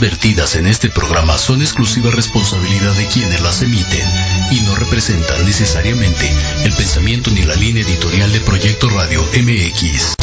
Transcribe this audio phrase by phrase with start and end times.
[0.00, 4.08] vertidas en este programa son exclusiva responsabilidad de quienes las emiten
[4.50, 6.30] y no representan necesariamente
[6.64, 10.14] el pensamiento ni la línea editorial de Proyecto Radio MX.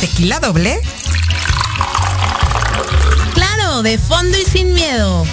[0.00, 0.80] ¿Tequila doble?
[3.34, 5.26] Claro, de fondo y sin miedo.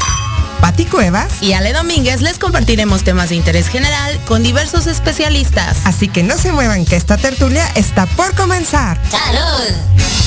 [0.61, 5.77] Pati Cuevas y Ale Domínguez les compartiremos temas de interés general con diversos especialistas.
[5.85, 8.99] Así que no se muevan que esta tertulia está por comenzar.
[9.09, 10.20] ¡Salud!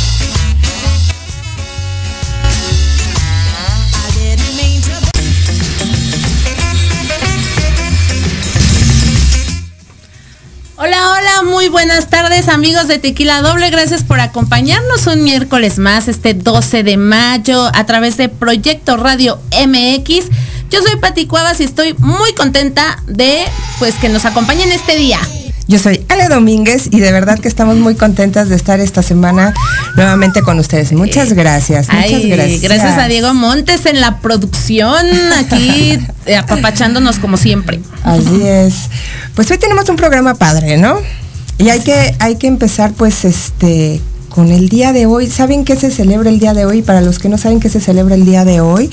[11.64, 13.70] Muy buenas tardes amigos de Tequila Doble.
[13.70, 19.38] Gracias por acompañarnos un miércoles más, este 12 de mayo, a través de Proyecto Radio
[19.66, 20.26] MX.
[20.68, 23.44] Yo soy Pati Cuevas y estoy muy contenta de
[23.78, 25.18] pues que nos acompañen este día.
[25.66, 29.54] Yo soy Ale Domínguez y de verdad que estamos muy contentas de estar esta semana
[29.96, 30.92] nuevamente con ustedes.
[30.92, 32.60] Muchas gracias, muchas gracias.
[32.60, 35.06] Gracias a Diego Montes en la producción,
[35.38, 37.80] aquí eh, apapachándonos como siempre.
[38.02, 38.90] Así es.
[39.34, 41.00] Pues hoy tenemos un programa padre, ¿no?
[41.58, 44.00] Y hay que, hay que empezar pues este
[44.34, 45.28] con el día de hoy.
[45.28, 46.82] ¿Saben qué se celebra el día de hoy?
[46.82, 48.90] Para los que no saben qué se celebra el día de hoy,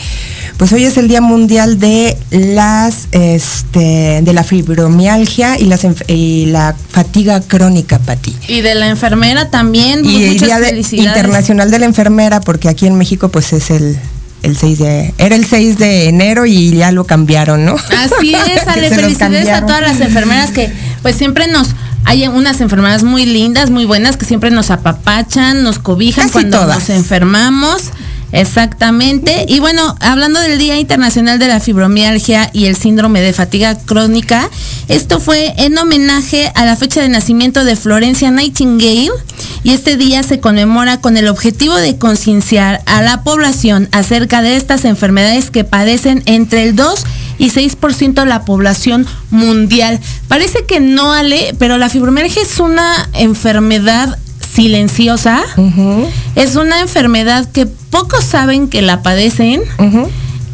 [0.57, 6.45] pues hoy es el Día Mundial de las este, de la fibromialgia y, las, y
[6.45, 8.35] la fatiga crónica, Pati.
[8.47, 10.05] Y de la enfermera también.
[10.05, 10.59] Y el Día
[10.91, 13.97] Internacional de la Enfermera, porque aquí en México pues es el
[14.43, 17.75] el 6 de era el 6 de enero y ya lo cambiaron, ¿no?
[17.75, 20.71] Así es, Ale, felicidades a todas las enfermeras que
[21.01, 21.69] pues siempre nos
[22.05, 26.89] hay unas enfermeras muy lindas, muy buenas que siempre nos apapachan, nos cobijan cuando nos
[26.89, 27.91] enfermamos.
[28.31, 29.45] Exactamente.
[29.47, 34.49] Y bueno, hablando del Día Internacional de la Fibromialgia y el Síndrome de Fatiga Crónica,
[34.87, 39.11] esto fue en homenaje a la fecha de nacimiento de Florencia Nightingale
[39.63, 44.55] y este día se conmemora con el objetivo de concienciar a la población acerca de
[44.55, 49.99] estas enfermedades que padecen entre el 2 y 6% de la población mundial.
[50.27, 54.17] Parece que no, Ale, pero la fibromialgia es una enfermedad
[54.53, 55.41] silenciosa.
[56.35, 59.61] Es una enfermedad que pocos saben que la padecen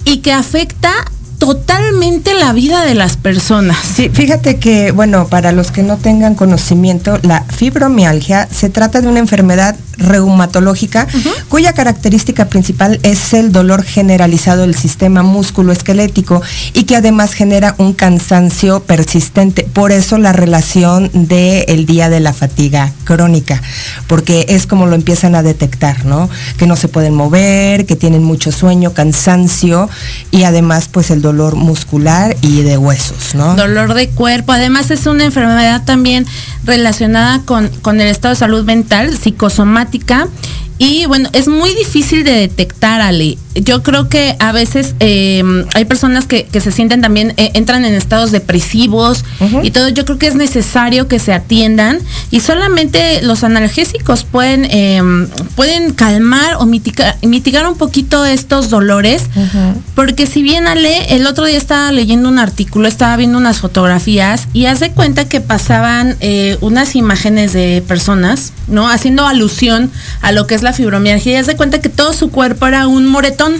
[0.06, 0.94] y que afecta
[1.38, 3.78] totalmente la vida de las personas.
[3.96, 9.08] Sí, fíjate que, bueno, para los que no tengan conocimiento, la fibromialgia se trata de
[9.08, 11.08] una enfermedad reumatológica
[11.50, 16.42] cuya característica principal es el dolor generalizado del sistema músculo-esquelético
[16.74, 19.64] y que además genera un cansancio persistente.
[19.64, 23.62] Por eso la relación del día de la fatiga crónica,
[24.08, 26.30] porque es como lo empiezan a detectar, ¿no?
[26.58, 29.90] Que no se pueden mover, que tienen mucho sueño, cansancio
[30.32, 33.56] y además pues el dolor muscular y de huesos, ¿no?
[33.56, 34.52] Dolor de cuerpo.
[34.52, 36.26] Además es una enfermedad también
[36.64, 40.28] relacionada con, con el estado de salud mental, psicosomática temática
[40.80, 43.38] y bueno, es muy difícil de detectar, Ale.
[43.56, 47.96] Yo creo que a veces em, hay personas que, se sienten también, eh, entran en
[47.96, 49.24] estados depresivos
[49.64, 49.90] y todo.
[49.90, 55.94] Yo creo que es necesario que se atiendan y solamente los analgésicos pueden, em, pueden
[55.94, 59.24] calmar o mitigar, mitigar, un poquito estos dolores.
[59.96, 64.48] Porque si bien, Ale, el otro día estaba leyendo un artículo, estaba viendo unas fotografías
[64.54, 68.90] y hace cuenta que pasaban eh, unas imágenes de personas, ¿no?
[68.90, 69.90] Haciendo alusión
[70.22, 73.06] a lo que es la fibromialgia y se cuenta que todo su cuerpo era un
[73.06, 73.54] moretón.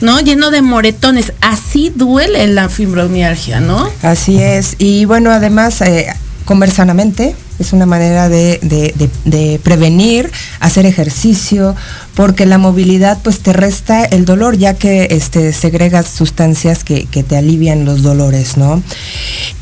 [0.00, 0.18] ¿no?
[0.20, 1.32] Lleno de moretones.
[1.40, 3.88] Así duele la fibromialgia, ¿no?
[4.02, 4.74] Así es.
[4.78, 6.08] Y bueno, además, eh,
[6.44, 10.30] comer sanamente es una manera de, prevenir,
[10.60, 11.74] hacer ejercicio,
[12.14, 17.36] porque la movilidad pues te resta el dolor, ya que este, segregas sustancias que, te
[17.36, 18.82] alivian los dolores, ¿no?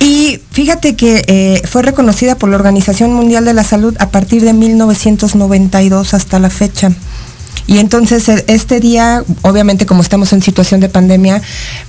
[0.00, 4.42] Y fíjate que eh, fue reconocida por la Organización Mundial de la Salud a partir
[4.42, 6.92] de 1992 hasta la fecha.
[7.66, 11.40] Y entonces e, este día, obviamente como estamos en situación de pandemia,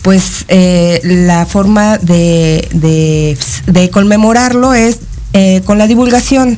[0.01, 2.67] pues eh, la forma de,
[3.65, 4.99] de conmemorarlo es
[5.33, 6.57] eh, con la divulgación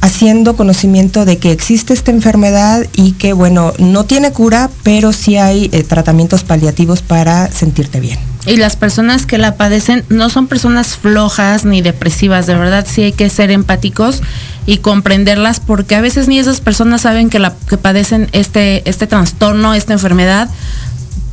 [0.00, 5.36] haciendo conocimiento de que existe esta enfermedad y que, bueno, no tiene cura, pero sí
[5.36, 8.18] hay eh, tratamientos paliativos para sentirte bien.
[8.46, 13.02] Y las personas que la padecen no son personas flojas ni depresivas, de verdad sí
[13.02, 14.22] hay que ser empáticos
[14.66, 19.08] y comprenderlas porque a veces ni esas personas saben que, la, que padecen este, este
[19.08, 20.48] trastorno, esta enfermedad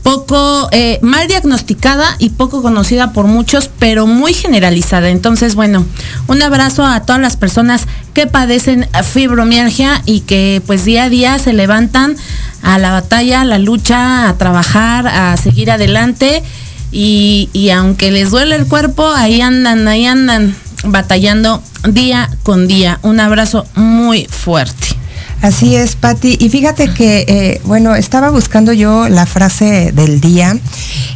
[0.04, 5.10] poco eh, mal diagnosticada y poco conocida por muchos, pero muy generalizada.
[5.10, 5.86] Entonces, bueno,
[6.28, 11.40] un abrazo a todas las personas que padecen fibromialgia y que pues día a día
[11.40, 12.16] se levantan
[12.62, 16.44] a la batalla, a la lucha, a trabajar, a seguir adelante
[16.92, 23.00] y, y aunque les duele el cuerpo, ahí andan, ahí andan batallando día con día.
[23.04, 25.03] Un abrazo muy fuerte.
[25.44, 26.38] Así es, Patti.
[26.40, 30.58] Y fíjate que, eh, bueno, estaba buscando yo la frase del día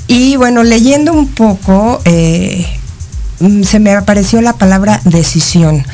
[0.06, 2.68] y bueno, leyendo un poco, eh,
[3.40, 5.86] mm, se me apareció la palabra decisión.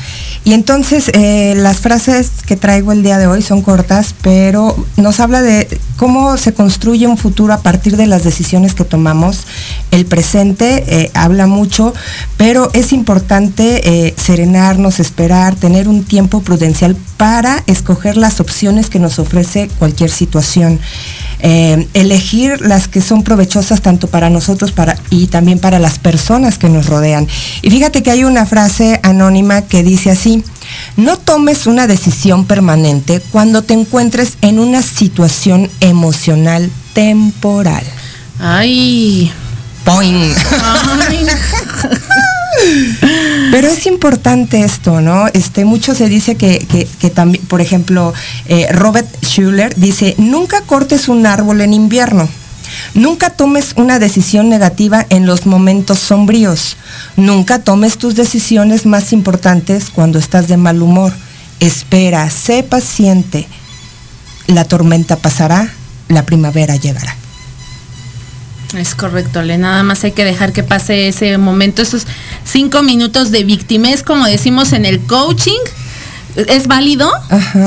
[0.44, 5.18] Y entonces eh, las frases que traigo el día de hoy son cortas, pero nos
[5.18, 9.46] habla de cómo se construye un futuro a partir de las decisiones que tomamos.
[9.90, 11.94] El presente eh, habla mucho,
[12.36, 18.98] pero es importante eh, serenarnos, esperar, tener un tiempo prudencial para escoger las opciones que
[18.98, 20.78] nos ofrece cualquier situación.
[21.40, 26.68] Elegir las que son provechosas tanto para nosotros para, y también para las personas que
[26.68, 27.28] nos rodean.
[27.62, 30.42] Y fíjate que hay una frase anónima que dice así,
[30.96, 37.84] no tomes una decisión permanente cuando te encuentres en una situación emocional temporal.
[38.38, 39.32] Ay.
[39.84, 40.36] Point.
[43.50, 45.26] Pero es importante esto, ¿no?
[45.32, 48.14] Este, mucho se dice que, también, por ejemplo,
[48.46, 52.28] eh, Robert Schuller dice, nunca cortes un árbol en invierno
[52.94, 56.76] Nunca tomes una decisión negativa en los momentos sombríos.
[57.16, 61.12] Nunca tomes tus decisiones más importantes cuando estás de mal humor.
[61.60, 63.46] espera, sé paciente.
[64.48, 65.72] La tormenta pasará,
[66.08, 67.16] la primavera llegará.
[68.76, 69.56] Es correcto, Le.
[69.56, 72.06] Nada más hay que dejar que pase ese momento, esos
[72.44, 75.60] cinco minutos de victimez, como decimos en el coaching.
[76.36, 77.10] ¿Es válido?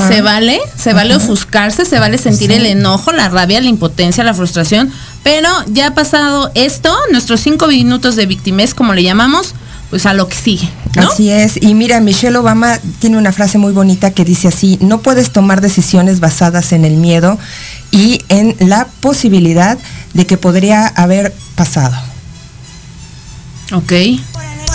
[0.08, 0.60] ¿Se vale?
[0.76, 1.84] ¿Se vale ofuscarse?
[1.84, 4.92] ¿Se vale sentir el enojo, la rabia, la impotencia, la frustración?
[5.22, 9.54] Pero ya ha pasado esto, nuestros cinco minutos de victimez, como le llamamos,
[9.90, 10.68] pues a lo que sigue.
[10.96, 11.58] Así es.
[11.62, 15.60] Y mira, Michelle Obama tiene una frase muy bonita que dice así, no puedes tomar
[15.60, 17.38] decisiones basadas en el miedo
[17.90, 19.78] y en la posibilidad
[20.12, 21.96] de que podría haber pasado.
[23.72, 23.92] Ok.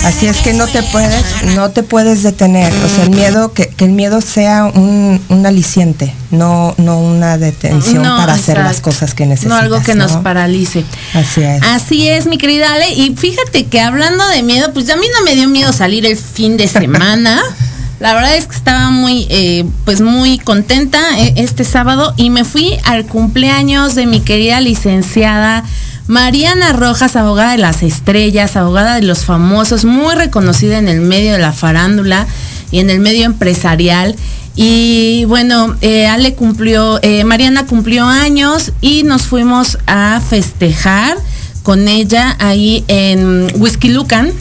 [0.03, 1.24] Así es que no te puedes,
[1.55, 2.74] no te puedes detener.
[2.74, 8.33] O sea, el miedo, que, el miedo sea un, aliciente, no, no una detención para
[8.33, 9.57] hacer las cosas que necesitas.
[9.57, 10.83] No algo que nos paralice.
[11.13, 11.63] Así es.
[11.63, 12.89] Así es, mi querida Ale.
[12.93, 16.17] Y fíjate que hablando de miedo, pues a mí no me dio miedo salir el
[16.17, 17.41] fin de semana.
[18.00, 22.43] La verdad es que estaba muy, eh, pues muy contenta eh, este sábado y me
[22.43, 25.63] fui al cumpleaños de mi querida licenciada
[26.07, 31.33] Mariana Rojas, abogada de las estrellas, abogada de los famosos, muy reconocida en el medio
[31.33, 32.27] de la farándula
[32.72, 34.15] y en el medio empresarial.
[34.55, 41.17] Y bueno, eh, Ale cumplió, Mariana cumplió años y nos fuimos a festejar
[41.63, 44.31] con ella ahí en Whisky Lucan,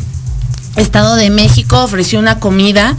[0.76, 2.97] Estado de México, ofreció una comida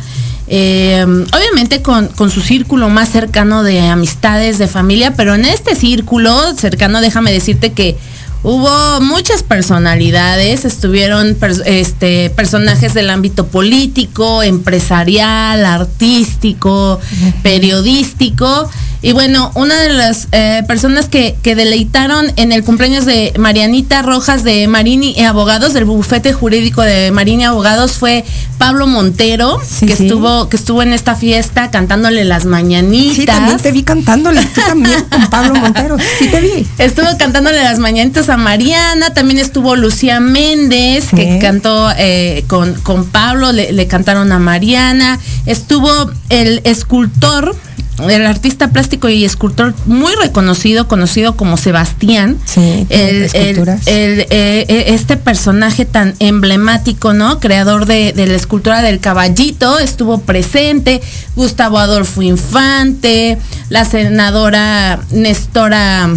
[0.47, 6.53] eh, obviamente con, su círculo más cercano de amistades, de familia, pero en este círculo
[6.55, 7.97] cercano, déjame decirte que
[8.43, 16.99] hubo muchas personalidades, estuvieron este, personajes del ámbito político, empresarial, artístico,
[17.41, 18.69] periodístico.
[19.03, 24.45] Y bueno, una de las eh, personas que, deleitaron en el cumpleaños de Marianita Rojas
[24.45, 28.23] de Marini Abogados, del bufete jurídico de Marini Abogados, fue
[28.57, 33.17] Pablo Montero, que estuvo, que estuvo en esta fiesta cantándole las mañanitas.
[33.17, 36.65] Sí, también te vi cantándole, tú también con Pablo Montero, sí te vi.
[36.77, 43.05] Estuvo cantándole las mañanitas a Mariana, también estuvo Lucía Méndez, que cantó eh, con, con
[43.07, 45.91] Pablo, le, le cantaron a Mariana, estuvo
[46.29, 47.53] el escultor
[47.99, 52.37] el artista plástico y escultor muy reconocido, conocido como Sebastián.
[52.45, 57.39] Sí, el, eh, eh, este personaje tan emblemático, ¿no?
[57.39, 61.01] Creador de, la escultura del caballito, estuvo presente.
[61.35, 63.37] Gustavo Adolfo Infante,
[63.69, 66.09] la senadora Nestora.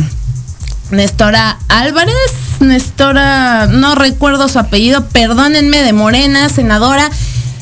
[0.90, 2.14] Nestora Álvarez,
[2.60, 7.10] Nestora, no recuerdo su apellido, perdónenme, de Morena, senadora.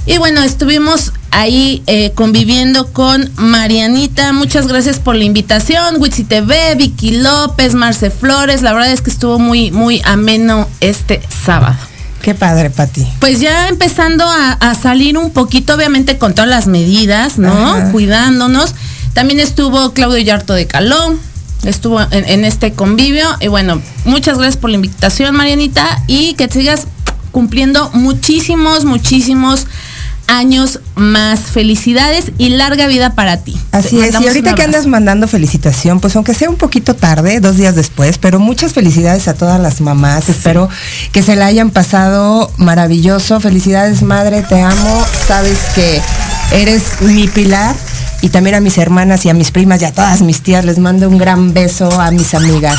[0.04, 4.32] Y bueno, estuvimos ahí eh, conviviendo con Marianita.
[4.32, 5.96] Muchas gracias por la invitación.
[5.98, 8.62] Witsi TV, Vicky López, Marce Flores.
[8.62, 11.76] La verdad es que estuvo muy, muy ameno este sábado.
[12.22, 13.06] Qué padre, Pati.
[13.20, 17.90] Pues ya empezando a, salir un poquito, obviamente con todas las medidas, ¿no?
[17.92, 18.74] Cuidándonos.
[19.12, 21.20] También estuvo Claudio Yarto de Calón.
[21.64, 23.26] Estuvo en, en este convivio.
[23.40, 26.02] Y bueno, muchas gracias por la invitación, Marianita.
[26.06, 26.86] Y que sigas
[27.30, 29.66] cumpliendo muchísimos, muchísimos
[30.26, 31.40] años más.
[31.40, 33.56] Felicidades y larga vida para ti.
[33.72, 37.56] Así es, y ahorita que andas mandando felicitación, pues aunque sea un poquito tarde, dos
[37.56, 40.28] días después, pero muchas felicidades a todas las mamás.
[40.28, 40.68] Espero
[41.12, 43.40] que se la hayan pasado maravilloso.
[43.40, 45.04] Felicidades, madre, te amo.
[45.26, 46.00] Sabes que
[46.52, 47.74] eres mi pilar.
[48.22, 50.78] Y también a mis hermanas y a mis primas y a todas mis tías les
[50.78, 52.78] mando un gran beso a mis amigas.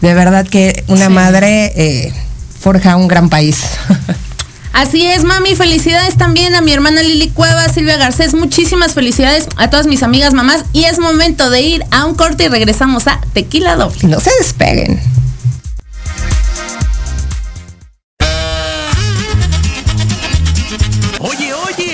[0.00, 2.12] De verdad que una madre eh,
[2.58, 3.58] forja un gran país.
[4.72, 5.54] Así es, mami.
[5.54, 8.34] Felicidades también a mi hermana Lili Cueva, Silvia Garcés.
[8.34, 10.64] Muchísimas felicidades a todas mis amigas mamás.
[10.72, 14.08] Y es momento de ir a un corte y regresamos a Tequila Doble.
[14.08, 15.00] No se despeguen.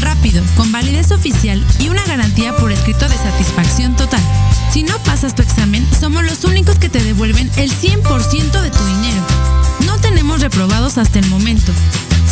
[0.00, 4.22] Rápido, con validez oficial y una garantía por escrito de satisfacción total.
[4.72, 8.84] Si no pasas tu examen, somos los únicos que te devuelven el 100% de tu
[8.84, 9.26] dinero.
[9.86, 11.72] No tenemos reprobados hasta el momento.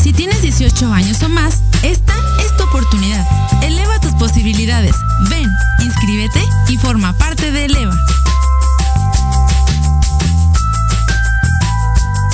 [0.01, 3.27] Si tienes 18 años o más, esta es tu oportunidad.
[3.63, 4.95] Eleva tus posibilidades.
[5.29, 5.49] Ven,
[5.85, 7.95] inscríbete y forma parte de Eleva.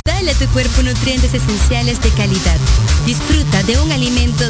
[0.05, 2.57] Dale a tu cuerpo nutrientes esenciales de calidad.
[3.05, 4.49] Disfruta de un alimento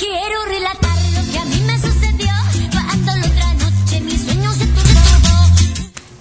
[0.00, 2.30] Quiero relatar lo que a mí me sucedió
[2.72, 5.50] cuando la otra noche mi sueño se turbó.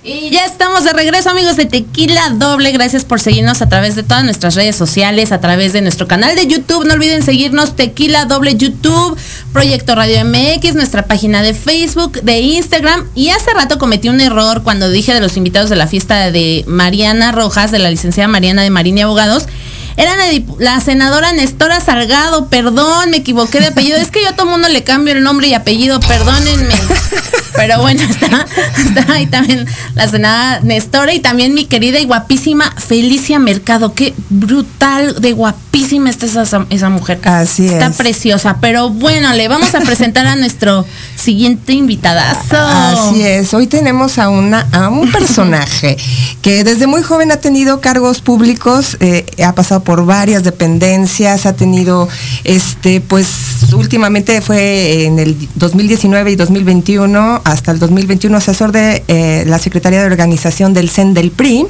[0.04, 2.74] Y ya estamos de regreso amigos de Tequila Doble.
[2.74, 6.36] Gracias por seguirnos a través de todas nuestras redes sociales, a través de nuestro canal
[6.36, 6.86] de YouTube.
[6.86, 9.18] No olviden seguirnos Tequila Doble YouTube,
[9.54, 13.08] Proyecto Radio MX, nuestra página de Facebook, de Instagram.
[13.16, 16.66] Y hace rato cometí un error cuando dije de los invitados de la fiesta de
[16.68, 19.46] Mariana Rojas, de la licenciada Mariana de Marín y Abogados.
[20.00, 20.16] Era
[20.60, 23.98] la, senadora Nestora Salgado, perdón, me equivoqué de apellido.
[23.98, 26.74] Es que yo a todo mundo le cambio el nombre y apellido, perdónenme.
[27.60, 28.46] Pero bueno, está,
[28.78, 33.94] está ahí también la senadora Nestora y también mi querida y guapísima Felicia Mercado.
[33.94, 37.20] Qué brutal de guapísima está esa, esa mujer.
[37.24, 37.96] Así Está es.
[37.98, 38.58] preciosa.
[38.62, 42.58] Pero bueno, le vamos a presentar a nuestro siguiente invitadazo.
[42.58, 45.98] Así es, hoy tenemos a, una, a un personaje
[46.42, 51.54] que desde muy joven ha tenido cargos públicos, eh, ha pasado por varias dependencias, ha
[51.54, 52.08] tenido,
[52.44, 53.28] este, pues
[53.74, 60.00] últimamente fue en el 2019 y 2021, hasta el 2021 asesor de eh, la Secretaría
[60.00, 61.66] de Organización del CEN del PRI,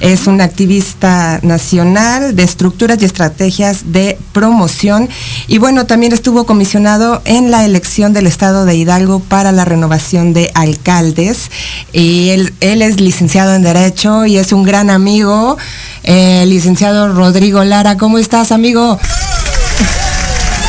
[0.00, 5.08] es un activista nacional de estructuras y estrategias de promoción
[5.48, 10.32] y bueno, también estuvo comisionado en la elección del Estado de Hidalgo para la renovación
[10.32, 11.50] de alcaldes
[11.92, 15.56] y él, él es licenciado en Derecho y es un gran amigo,
[16.04, 17.96] eh, licenciado Rodrigo Lara.
[17.96, 18.98] ¿Cómo estás, amigo?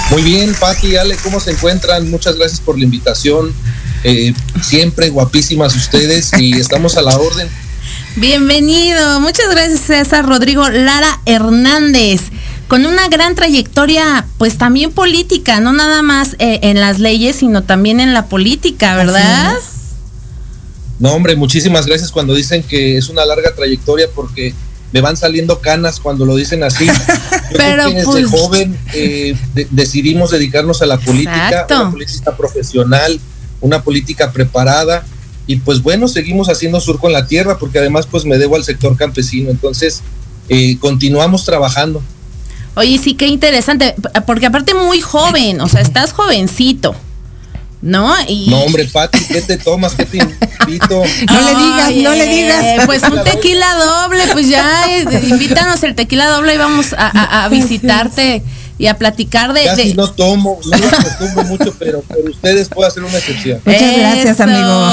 [0.10, 2.10] Muy bien, Pati, Ale, ¿cómo se encuentran?
[2.12, 3.54] Muchas gracias por la invitación.
[4.04, 7.48] Eh, siempre guapísimas ustedes y estamos a la orden.
[8.16, 9.20] Bienvenido.
[9.20, 12.22] Muchas gracias, César Rodrigo Lara Hernández.
[12.68, 17.64] Con una gran trayectoria, pues también política, no nada más eh, en las leyes, sino
[17.64, 19.54] también en la política, ¿verdad?
[21.00, 24.54] No, hombre, muchísimas gracias cuando dicen que es una larga trayectoria porque
[24.92, 26.86] me van saliendo canas cuando lo dicen así.
[27.52, 31.82] Yo Pero, desde pues- joven eh, de- decidimos dedicarnos a la política, Exacto.
[31.82, 33.20] una política profesional,
[33.64, 35.04] una política preparada
[35.48, 38.64] y pues bueno, seguimos haciendo surco en la tierra porque además pues me debo al
[38.64, 40.02] sector campesino, entonces
[40.50, 42.02] eh, continuamos trabajando.
[42.76, 43.96] Oye, sí, qué interesante,
[44.26, 46.96] porque aparte muy joven, o sea, estás jovencito,
[47.82, 48.14] ¿no?
[48.28, 49.94] Y, No, hombre, Pati, ¿qué te tomas?
[49.94, 51.04] ¿Qué te invito?
[51.32, 52.86] No le digas, Oye, no le digas.
[52.86, 57.44] Pues un tequila doble, pues ya, eh, invítanos el tequila doble y vamos a, a-
[57.46, 58.42] a visitarte
[58.78, 59.66] y a platicar de...
[59.66, 63.62] Casi de- no tomo, no acostumbro mucho, pero por ustedes puedo hacer una excepción.
[63.66, 64.92] Muchas gracias, amigo.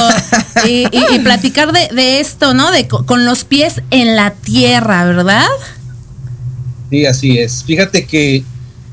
[0.66, 2.70] Y, y- y platicar de, de esto, ¿no?
[2.70, 5.46] De co- con los pies en la tierra, ¿verdad?
[6.90, 7.64] Sí, así es.
[7.64, 8.44] Fíjate que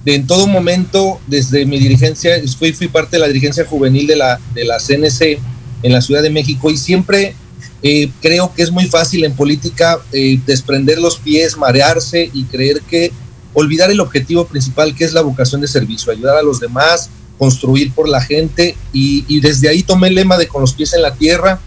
[0.06, 4.16] de- en todo momento, desde mi dirigencia, fui, fui parte de la dirigencia juvenil de
[4.16, 5.40] la, de la CNC
[5.84, 7.36] en la Ciudad de México y siempre
[7.84, 12.82] eh, creo que es muy fácil en política eh, desprender los pies, marearse y creer
[12.82, 13.12] que
[13.54, 17.92] olvidar el objetivo principal que es la vocación de servicio, ayudar a los demás, construir
[17.94, 21.02] por la gente y, y desde ahí tomé el lema de con los pies en
[21.02, 21.60] la tierra.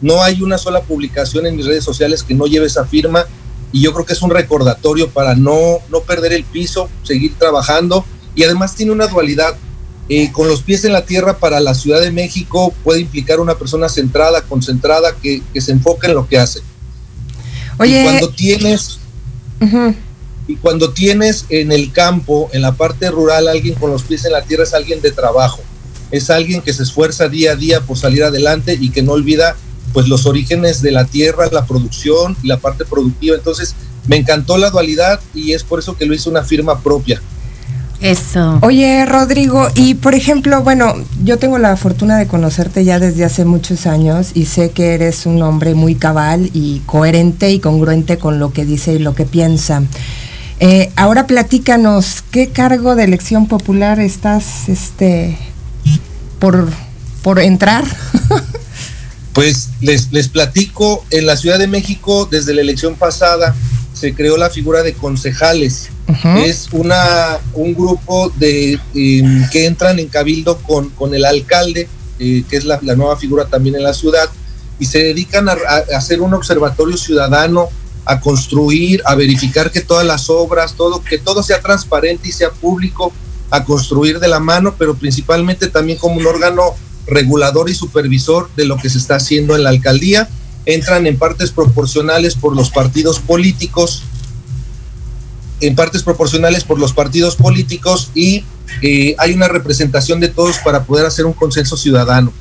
[0.00, 3.26] No hay una sola publicación en mis redes sociales que no lleve esa firma
[3.72, 8.04] y yo creo que es un recordatorio para no, no perder el piso, seguir trabajando
[8.34, 9.56] y además tiene una dualidad.
[10.10, 13.58] Eh, con los pies en la tierra para la Ciudad de México puede implicar una
[13.58, 16.60] persona centrada, concentrada, que, que se enfoca en lo que hace.
[17.78, 18.00] Oye.
[18.00, 18.98] Y cuando tienes.
[20.48, 24.32] Y cuando tienes en el campo, en la parte rural, alguien con los pies en
[24.32, 25.60] la tierra es alguien de trabajo.
[26.10, 29.56] Es alguien que se esfuerza día a día por salir adelante y que no olvida
[29.92, 33.36] pues los orígenes de la tierra, la producción y la parte productiva.
[33.36, 33.74] Entonces,
[34.06, 37.20] me encantó la dualidad y es por eso que lo hice una firma propia.
[38.00, 38.58] Eso.
[38.62, 43.44] Oye, Rodrigo, y por ejemplo, bueno, yo tengo la fortuna de conocerte ya desde hace
[43.44, 48.38] muchos años y sé que eres un hombre muy cabal y coherente y congruente con
[48.38, 49.82] lo que dice y lo que piensa.
[50.60, 55.38] Eh, ahora platícanos, ¿qué cargo de elección popular estás este,
[56.38, 56.68] por,
[57.22, 57.84] por entrar?
[59.34, 63.54] Pues les, les platico, en la Ciudad de México, desde la elección pasada,
[63.92, 65.90] se creó la figura de concejales.
[66.44, 72.42] Es una, un grupo de, eh, que entran en cabildo con, con el alcalde, eh,
[72.50, 74.28] que es la, la nueva figura también en la ciudad,
[74.80, 77.68] y se dedican a, a hacer un observatorio ciudadano,
[78.08, 82.50] a construir, a verificar que todas las obras, todo, que todo sea transparente y sea
[82.50, 83.12] público,
[83.50, 86.74] a construir de la mano, pero principalmente también como un órgano
[87.06, 90.26] regulador y supervisor de lo que se está haciendo en la alcaldía.
[90.64, 94.04] Entran en partes proporcionales por los partidos políticos,
[95.60, 98.42] en partes proporcionales por los partidos políticos y
[98.80, 102.32] eh, hay una representación de todos para poder hacer un consenso ciudadano.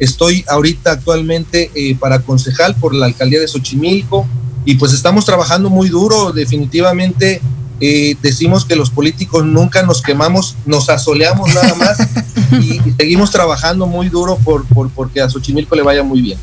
[0.00, 4.26] Estoy ahorita actualmente eh, para concejal por la alcaldía de Xochimilco
[4.64, 7.40] y pues estamos trabajando muy duro, definitivamente
[7.80, 11.98] eh, decimos que los políticos nunca nos quemamos, nos asoleamos nada más
[12.52, 16.38] y, y seguimos trabajando muy duro por, por porque a Xochimilco le vaya muy bien.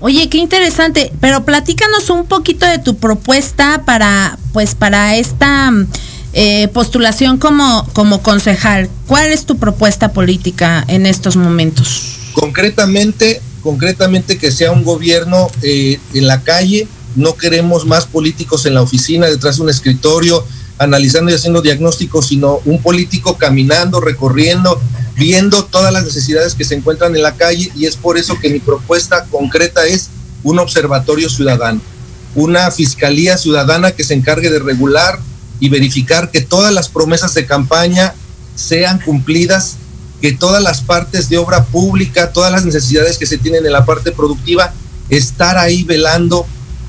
[0.00, 5.72] Oye, qué interesante, pero platícanos un poquito de tu propuesta para, pues, para esta
[6.34, 8.88] eh, postulación como, como concejal.
[9.08, 12.30] ¿Cuál es tu propuesta política en estos momentos?
[12.32, 16.86] Concretamente, concretamente que sea un gobierno eh, en la calle.
[17.18, 20.44] No queremos más políticos en la oficina, detrás de un escritorio,
[20.78, 24.80] analizando y haciendo diagnósticos, sino un político caminando, recorriendo,
[25.16, 28.50] viendo todas las necesidades que se encuentran en la calle y es por eso que
[28.50, 30.10] mi propuesta concreta es
[30.44, 31.80] un observatorio ciudadano,
[32.36, 35.18] una fiscalía ciudadana que se encargue de regular
[35.58, 38.14] y verificar que todas las promesas de campaña
[38.54, 39.74] sean cumplidas,
[40.22, 43.84] que todas las partes de obra pública, todas las necesidades que se tienen en la
[43.84, 44.72] parte productiva,
[45.10, 46.46] estar ahí velando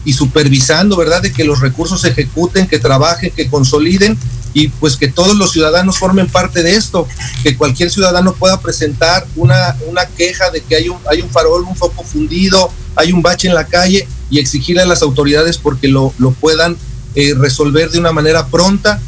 [0.10, 1.22] y supervisando, ¿verdad?
[1.22, 4.18] De que los recursos se ejecuten, que trabajen, que consoliden
[4.56, 7.08] y pues que todos los ciudadanos formen parte de esto,
[7.44, 11.62] que cualquier ciudadano pueda presentar una, una queja de que hay un, hay un farol,
[11.62, 15.88] un foco fundido, hay un bache en la calle y exigirle a las autoridades porque
[15.88, 16.76] lo, lo puedan
[17.14, 19.00] eh, resolver de una manera pronta,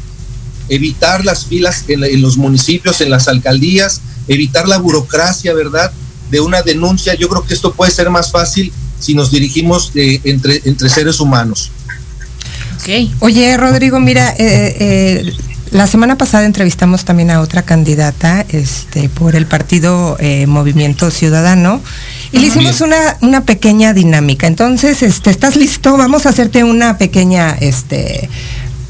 [0.68, 5.90] evitar las filas en, en los municipios, en las alcaldías, evitar la burocracia, ¿verdad?
[6.30, 7.14] De una denuncia.
[7.14, 11.20] Yo creo que esto puede ser más fácil si nos dirigimos eh, entre, entre seres
[11.20, 11.70] humanos.
[13.20, 15.32] Oye, Rodrigo, mira, eh, eh,
[15.70, 21.80] la semana pasada entrevistamos también a otra candidata este, por el partido eh, Movimiento Ciudadano
[22.32, 24.48] y le hicimos una, una pequeña dinámica.
[24.48, 25.96] Entonces, este, ¿estás listo?
[25.96, 28.28] Vamos a hacerte una pequeña este,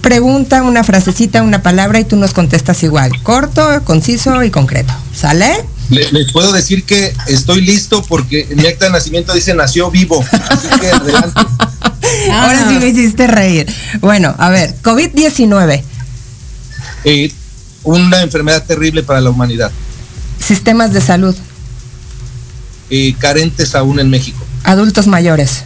[0.00, 4.94] pregunta, una frasecita, una palabra y tú nos contestas igual, corto, conciso y concreto.
[5.14, 5.52] ¿Sale?
[5.92, 9.90] Le- les puedo decir que estoy listo porque en mi acta de nacimiento dice nació
[9.90, 10.24] vivo.
[10.48, 11.40] Así que adelante.
[12.32, 13.66] Ahora sí me hiciste reír.
[14.00, 15.82] Bueno, a ver, COVID-19,
[17.04, 17.32] Eh,
[17.84, 19.70] una enfermedad terrible para la humanidad,
[20.38, 21.34] sistemas de salud,
[22.90, 24.44] eh, carentes aún en México.
[24.64, 25.64] adultos mayores,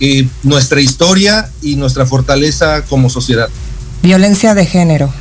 [0.00, 3.48] Eh, nuestra historia y nuestra fortaleza como sociedad
[4.02, 5.12] violencia de género,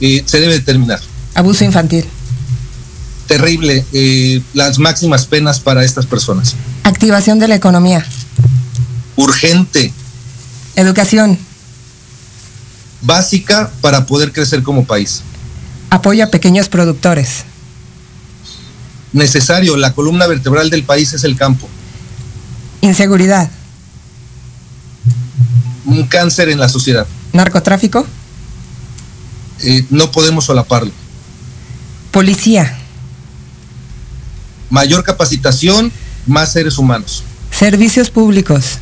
[0.00, 1.00] eh, se debe determinar.
[1.34, 2.04] abuso infantil,
[3.36, 6.54] Terrible, eh, las máximas penas para estas personas.
[6.84, 8.04] activación de la economía,
[9.16, 9.90] Urgente,
[10.76, 11.38] educación,
[13.00, 15.22] básica para poder crecer como país.
[15.88, 17.44] apoyo a pequeños productores,
[19.14, 21.66] Necesario, la columna vertebral del país es el campo.
[22.82, 23.48] inseguridad,
[25.86, 27.06] Un cáncer en la sociedad.
[27.32, 28.06] narcotráfico,
[29.64, 30.92] Eh, no podemos solaparlo.
[32.10, 32.76] policía,
[34.72, 35.92] Mayor capacitación,
[36.26, 37.22] más seres humanos.
[37.50, 38.78] servicios públicos,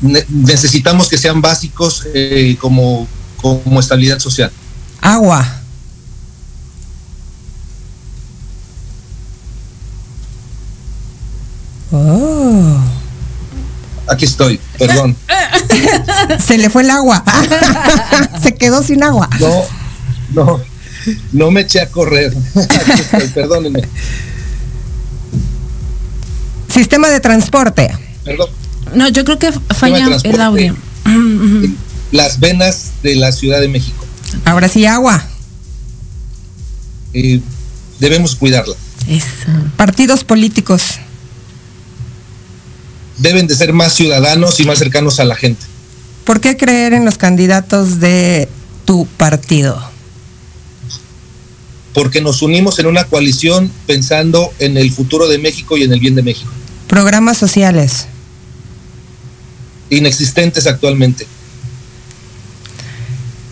[0.00, 3.06] Ne- necesitamos que sean básicos eh, como,
[3.42, 4.50] como estabilidad social.
[5.02, 5.46] agua,
[11.92, 12.78] Oh.
[14.08, 15.16] Aquí estoy, perdón.
[16.44, 17.22] Se le fue el agua.
[18.42, 19.28] Se quedó sin agua.
[19.38, 19.62] No,
[20.32, 20.60] no,
[21.32, 22.32] no me eché a correr.
[22.54, 23.82] Estoy, perdónenme.
[26.68, 27.90] Sistema de transporte.
[28.24, 28.48] Perdón.
[28.94, 30.76] No, yo creo que falla el audio.
[32.10, 34.04] Las venas de la Ciudad de México.
[34.44, 35.24] Ahora sí, agua.
[37.14, 37.40] Eh,
[37.98, 38.74] debemos cuidarla.
[39.08, 39.26] Eso.
[39.76, 40.98] Partidos políticos.
[43.18, 45.62] Deben de ser más ciudadanos y más cercanos a la gente.
[46.24, 48.48] ¿Por qué creer en los candidatos de
[48.84, 49.91] tu partido?
[51.94, 56.00] Porque nos unimos en una coalición pensando en el futuro de México y en el
[56.00, 56.50] bien de México.
[56.86, 58.06] Programas sociales.
[59.90, 61.26] Inexistentes actualmente.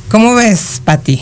[0.09, 1.21] ¿Cómo ves, Pati?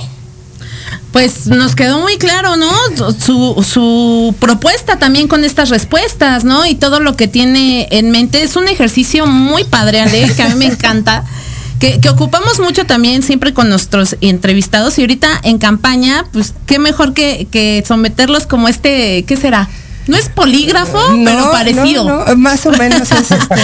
[1.13, 2.73] Pues nos quedó muy claro, ¿no?
[3.19, 6.67] Su, su propuesta también con estas respuestas, ¿no?
[6.67, 8.43] Y todo lo que tiene en mente.
[8.43, 11.25] Es un ejercicio muy padre, Ale, que a mí me encanta.
[11.81, 16.79] Que, que ocupamos mucho también siempre con nuestros entrevistados y ahorita en campaña, pues qué
[16.81, 19.69] mejor que, que someterlos como este, ¿qué será?
[20.09, 22.05] No es polígrafo, pero parecido.
[22.05, 23.55] no, no, más o menos es este.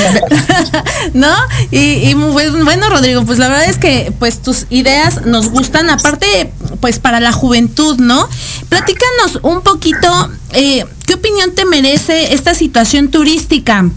[1.15, 1.35] ¿No?
[1.71, 5.49] Y, y muy buen- bueno, Rodrigo, pues la verdad es que pues tus ideas nos
[5.49, 8.29] gustan, aparte, pues para la juventud, ¿no?
[8.69, 13.89] Platícanos un poquito, eh, ¿qué opinión te merece esta situación turística?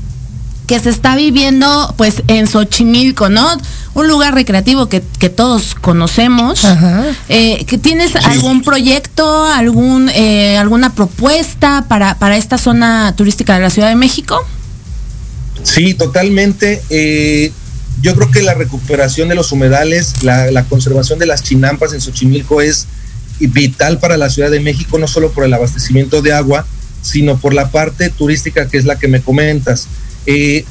[0.68, 3.58] Que se está viviendo pues en Xochimilco, ¿no?
[3.94, 6.66] Un lugar recreativo que, que todos conocemos.
[6.66, 7.06] Ajá.
[7.30, 13.62] Eh, ¿que ¿Tienes algún proyecto, algún eh, alguna propuesta para, para esta zona turística de
[13.62, 14.46] la Ciudad de México?
[15.64, 16.84] Sí, totalmente.
[16.90, 17.52] Eh,
[18.02, 22.02] yo creo que la recuperación de los humedales, la, la conservación de las chinampas en
[22.02, 22.88] Xochimilco es
[23.40, 26.66] vital para la Ciudad de México, no solo por el abastecimiento de agua,
[27.02, 29.88] sino por la parte turística que es la que me comentas.
[30.28, 30.66] Eh,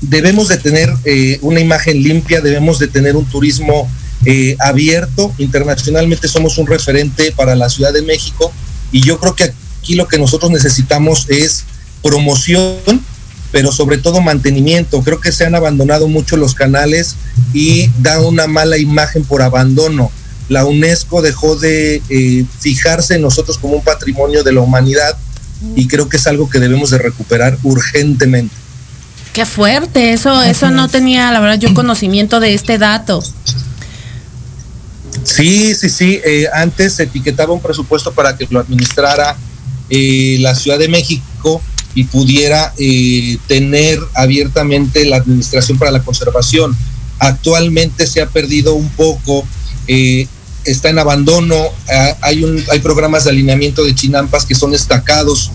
[0.00, 3.90] debemos de tener eh, una imagen limpia, debemos de tener un turismo
[4.24, 5.34] eh, abierto.
[5.36, 8.52] Internacionalmente somos un referente para la Ciudad de México
[8.92, 11.64] y yo creo que aquí lo que nosotros necesitamos es
[12.02, 12.78] promoción,
[13.50, 15.02] pero sobre todo mantenimiento.
[15.02, 17.16] Creo que se han abandonado mucho los canales
[17.52, 20.12] y da una mala imagen por abandono.
[20.48, 25.18] La UNESCO dejó de fijarse en nosotros como un patrimonio de la humanidad
[25.74, 28.54] y creo que es algo que debemos de recuperar urgentemente.
[29.38, 33.22] Qué fuerte, eso, eso no tenía, la verdad, yo conocimiento de este dato.
[35.22, 36.20] Sí, sí, sí.
[36.24, 39.36] eh, antes se etiquetaba un presupuesto para que lo administrara
[39.90, 41.62] eh, la Ciudad de México
[41.94, 46.76] y pudiera eh, tener abiertamente la administración para la conservación.
[47.20, 49.46] Actualmente se ha perdido un poco,
[49.86, 50.26] eh,
[50.64, 51.54] está en abandono.
[51.88, 55.52] ah, hay, un, hay programas de alineamiento de chinampas que son destacados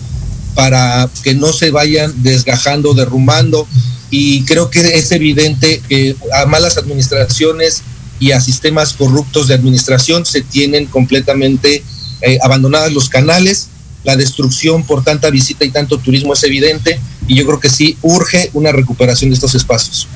[0.54, 3.66] para que no se vayan desgajando, derrumbando.
[4.10, 7.82] Y creo que es evidente que a malas administraciones
[8.20, 11.82] y a sistemas corruptos de administración se tienen completamente
[12.20, 13.68] eh, abandonadas los canales.
[14.04, 17.96] La destrucción por tanta visita y tanto turismo es evidente y yo creo que sí
[18.02, 20.06] urge una recuperación de estos espacios.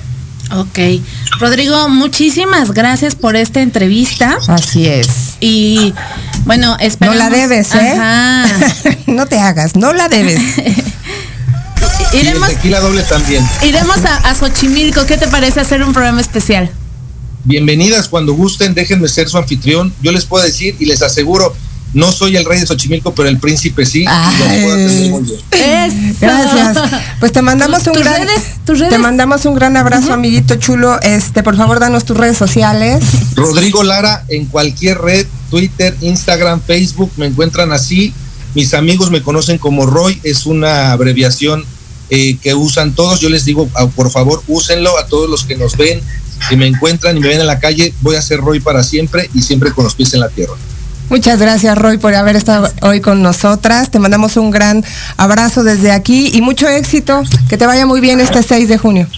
[0.54, 0.78] Ok.
[1.40, 4.38] Rodrigo, muchísimas gracias por esta entrevista.
[4.46, 5.36] Así es.
[5.40, 5.92] Y
[6.44, 7.18] bueno, No esperamos.
[7.18, 7.92] la debes, ¿eh?
[7.98, 8.46] Ajá.
[9.06, 10.40] no te hagas, no la debes.
[12.12, 13.46] Y Iremos, tequila doble también.
[13.62, 15.04] iremos a, a Xochimilco.
[15.04, 16.70] ¿Qué te parece hacer un programa especial?
[17.44, 19.92] Bienvenidas cuando gusten, déjenme ser su anfitrión.
[20.00, 21.54] Yo les puedo decir y les aseguro,
[21.92, 24.02] no soy el rey de Xochimilco, pero el príncipe sí.
[24.02, 25.40] y los puedo atender muy bien.
[26.10, 26.16] Eso.
[26.20, 26.78] Gracias.
[27.20, 28.42] Pues te mandamos un ¿Tus gran redes?
[28.64, 28.92] ¿Tus redes?
[28.92, 30.98] te mandamos un gran abrazo, amiguito chulo.
[31.02, 33.02] Este, por favor, danos tus redes sociales.
[33.34, 38.12] Rodrigo Lara en cualquier red, Twitter, Instagram, Facebook, me encuentran así.
[38.54, 41.64] Mis amigos me conocen como Roy, es una abreviación
[42.10, 43.20] eh, que usan todos.
[43.20, 46.00] Yo les digo, ah, por favor, úsenlo a todos los que nos ven,
[46.48, 47.92] que me encuentran y me ven en la calle.
[48.00, 50.54] Voy a ser Roy para siempre y siempre con los pies en la tierra.
[51.10, 53.90] Muchas gracias, Roy, por haber estado hoy con nosotras.
[53.90, 54.84] Te mandamos un gran
[55.16, 57.22] abrazo desde aquí y mucho éxito.
[57.48, 59.08] Que te vaya muy bien este 6 de junio.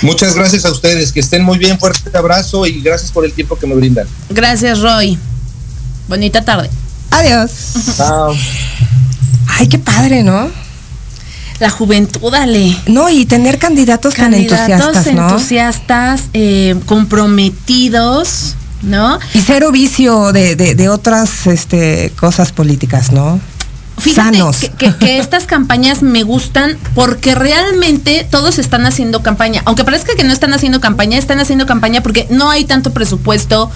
[0.00, 3.58] Muchas gracias a ustedes, que estén muy bien, fuerte abrazo y gracias por el tiempo
[3.58, 4.06] que me brindan.
[4.30, 5.18] Gracias, Roy.
[6.12, 6.68] Bonita tarde.
[7.10, 7.50] Adiós.
[7.96, 8.34] Chao.
[9.48, 10.50] Ay, qué padre, ¿no?
[11.58, 12.76] La juventud, dale.
[12.86, 15.28] No, y tener candidatos, tan Candidatos entusiastas, ¿no?
[15.30, 19.18] entusiastas, eh, comprometidos, ¿no?
[19.32, 23.40] Y cero vicio de, de, de otras este, cosas políticas, ¿no?
[23.96, 24.56] Fíjate Sanos.
[24.58, 29.62] que, que- que estas campañas me gustan porque realmente todos están haciendo campaña.
[29.64, 33.70] Aunque parezca que no están haciendo campaña, están haciendo campaña porque no hay tanto presupuesto,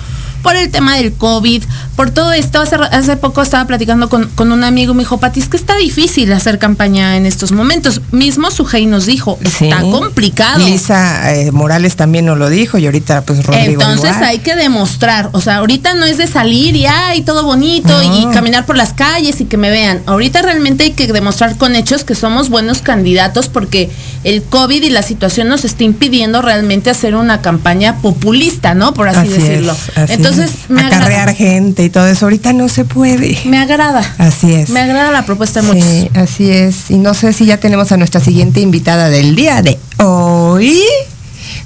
[0.46, 1.64] por el tema del COVID,
[1.96, 2.61] por todo esto.
[2.61, 5.76] Hace, hace poco estaba platicando con, con un amigo, me dijo, Pati, es que está
[5.76, 8.00] difícil hacer campaña en estos momentos.
[8.12, 10.64] Mismo Sujei nos dijo, está complicado.
[10.64, 14.22] Lisa eh, Morales también nos lo dijo y ahorita pues Rodrigo Entonces igual.
[14.22, 18.32] hay que demostrar, o sea, ahorita no es de salir y ay, todo bonito y
[18.32, 20.00] caminar por las calles y que me vean.
[20.06, 23.90] Ahorita realmente hay que demostrar con hechos que somos buenos candidatos porque
[24.22, 28.94] el COVID y la situación nos está impidiendo realmente hacer una campaña populista, ¿no?
[28.94, 29.72] Por así, decirlo.
[29.72, 30.36] es, así Entonces,
[30.68, 31.35] me acarrear agrada.
[31.35, 33.38] gente y todo eso ahorita no se puede.
[33.44, 34.03] Me agrada.
[34.18, 34.70] Así es.
[34.70, 35.85] Me agrada la propuesta de muchos.
[35.85, 36.90] Sí, así es.
[36.90, 40.81] Y no sé si ya tenemos a nuestra siguiente invitada del día de hoy.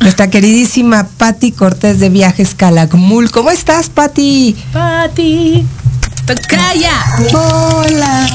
[0.01, 3.31] Nuestra queridísima Patti Cortés de Viajes Calakmul.
[3.31, 4.57] ¿Cómo estás, Patti?
[4.73, 5.67] Pati.
[6.49, 6.93] ¡Calla!
[7.33, 8.29] Hola,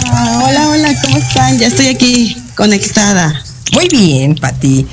[0.44, 1.58] hola, hola, ¿cómo están?
[1.58, 3.42] Ya estoy aquí conectada.
[3.74, 4.86] Muy bien, Pati.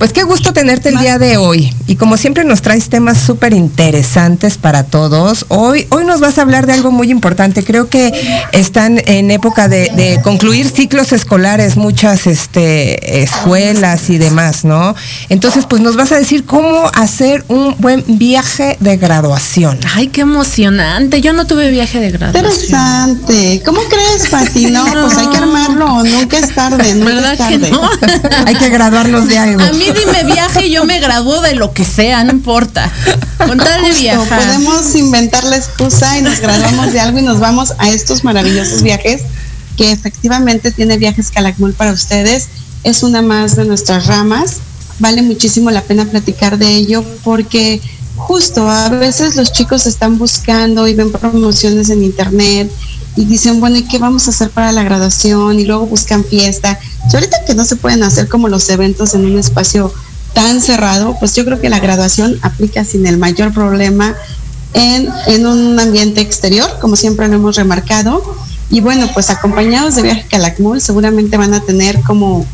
[0.00, 1.74] Pues qué gusto tenerte el día de hoy.
[1.86, 5.44] Y como siempre nos traes temas súper interesantes para todos.
[5.48, 7.62] Hoy, hoy nos vas a hablar de algo muy importante.
[7.62, 8.10] Creo que
[8.52, 14.96] están en época de, de concluir ciclos escolares, muchas este, escuelas y demás, ¿no?
[15.28, 19.78] Entonces, pues nos vas a decir cómo hacer un buen viaje de graduación.
[19.94, 21.20] Ay, qué emocionante.
[21.20, 22.46] Yo no tuve viaje de graduación.
[22.46, 23.62] Interesante.
[23.66, 24.70] ¿Cómo crees, Pati?
[24.70, 26.04] No, pues hay que armarlo.
[26.04, 26.94] Nunca es tarde.
[26.94, 27.70] Nunca ¿Verdad es que tarde.
[27.70, 27.90] no?
[28.46, 29.60] Hay que graduarnos de algo.
[29.62, 32.90] A mí dime viaje y yo me gradúo de lo que sea, no importa.
[33.38, 34.42] Con tal de viajar.
[34.42, 38.82] podemos inventar la excusa y nos graduamos de algo y nos vamos a estos maravillosos
[38.82, 39.22] viajes
[39.76, 42.48] que efectivamente tiene viajes Calakmul para ustedes.
[42.84, 44.58] Es una más de nuestras ramas.
[44.98, 47.80] Vale muchísimo la pena platicar de ello porque
[48.16, 52.70] justo a veces los chicos están buscando y ven promociones en internet
[53.16, 55.58] y dicen, bueno, ¿y qué vamos a hacer para la graduación?
[55.58, 56.78] Y luego buscan fiesta.
[57.10, 59.92] Y ahorita que no se pueden hacer como los eventos en un espacio
[60.32, 64.14] tan cerrado, pues yo creo que la graduación aplica sin el mayor problema
[64.74, 68.22] en, en un ambiente exterior, como siempre lo hemos remarcado.
[68.70, 72.46] Y bueno, pues acompañados de viaje Calakmul seguramente van a tener como,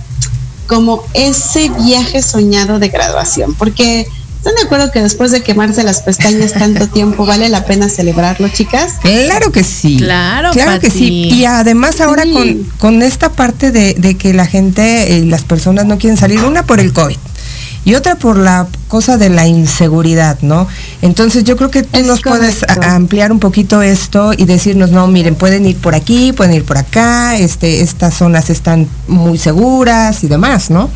[0.66, 4.08] como ese viaje soñado de graduación, porque
[4.46, 8.48] ¿están de acuerdo que después de quemarse las pestañas tanto tiempo vale la pena celebrarlo,
[8.48, 8.94] chicas?
[9.02, 9.96] Claro que sí.
[9.98, 11.28] Claro, Claro que sí.
[11.32, 12.32] Y además ahora Sí.
[12.32, 16.40] con, con esta parte de, de que la gente y las personas no quieren salir,
[16.44, 17.16] una por el COVID
[17.84, 20.66] y otra por la cosa de la inseguridad, ¿no?
[21.02, 22.82] Entonces yo creo que tú Es nos puedes correcto.
[22.88, 26.78] ampliar un poquito esto y decirnos, no, miren, pueden ir por aquí, pueden ir por
[26.78, 30.90] acá, este, estas zonas están muy seguras y demás, ¿no?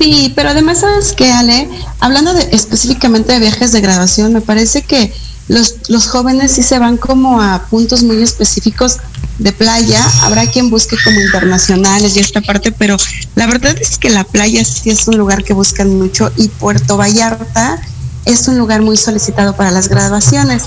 [0.00, 1.68] Sí, pero además, ¿sabes qué, Ale?
[1.98, 5.12] Hablando de, específicamente de viajes de graduación, me parece que
[5.48, 8.96] los, los jóvenes sí se van como a puntos muy específicos
[9.38, 10.02] de playa.
[10.22, 12.96] Habrá quien busque como internacionales y esta parte, pero
[13.34, 16.96] la verdad es que la playa sí es un lugar que buscan mucho y Puerto
[16.96, 17.78] Vallarta
[18.24, 20.62] es un lugar muy solicitado para las graduaciones.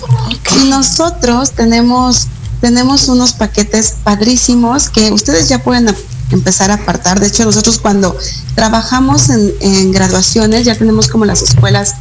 [0.62, 2.28] Y nosotros tenemos,
[2.62, 5.88] tenemos unos paquetes padrísimos que ustedes ya pueden
[6.34, 7.20] empezar a apartar.
[7.20, 8.16] De hecho, nosotros cuando
[8.56, 11.96] trabajamos en, en graduaciones ya tenemos como las escuelas,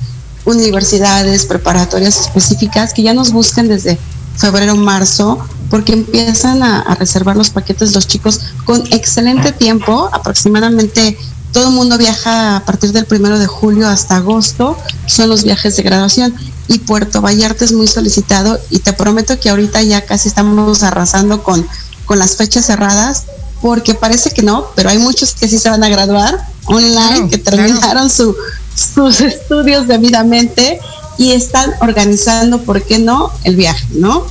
[0.44, 3.98] universidades, preparatorias específicas que ya nos buscan desde
[4.36, 5.38] febrero, marzo,
[5.70, 11.16] porque empiezan a, a reservar los paquetes los chicos con excelente tiempo, aproximadamente
[11.52, 15.76] todo el mundo viaja a partir del primero de julio hasta agosto, son los viajes
[15.76, 16.34] de graduación.
[16.68, 21.42] Y Puerto Vallarta es muy solicitado y te prometo que ahorita ya casi estamos arrasando
[21.42, 21.66] con,
[22.06, 23.24] con las fechas cerradas
[23.62, 27.28] porque parece que no, pero hay muchos que sí se van a graduar online, Claro,
[27.30, 27.56] que claro.
[27.62, 28.36] terminaron su,
[28.74, 30.80] sus estudios debidamente
[31.16, 34.26] y están organizando, ¿por qué no?, el viaje, ¿no?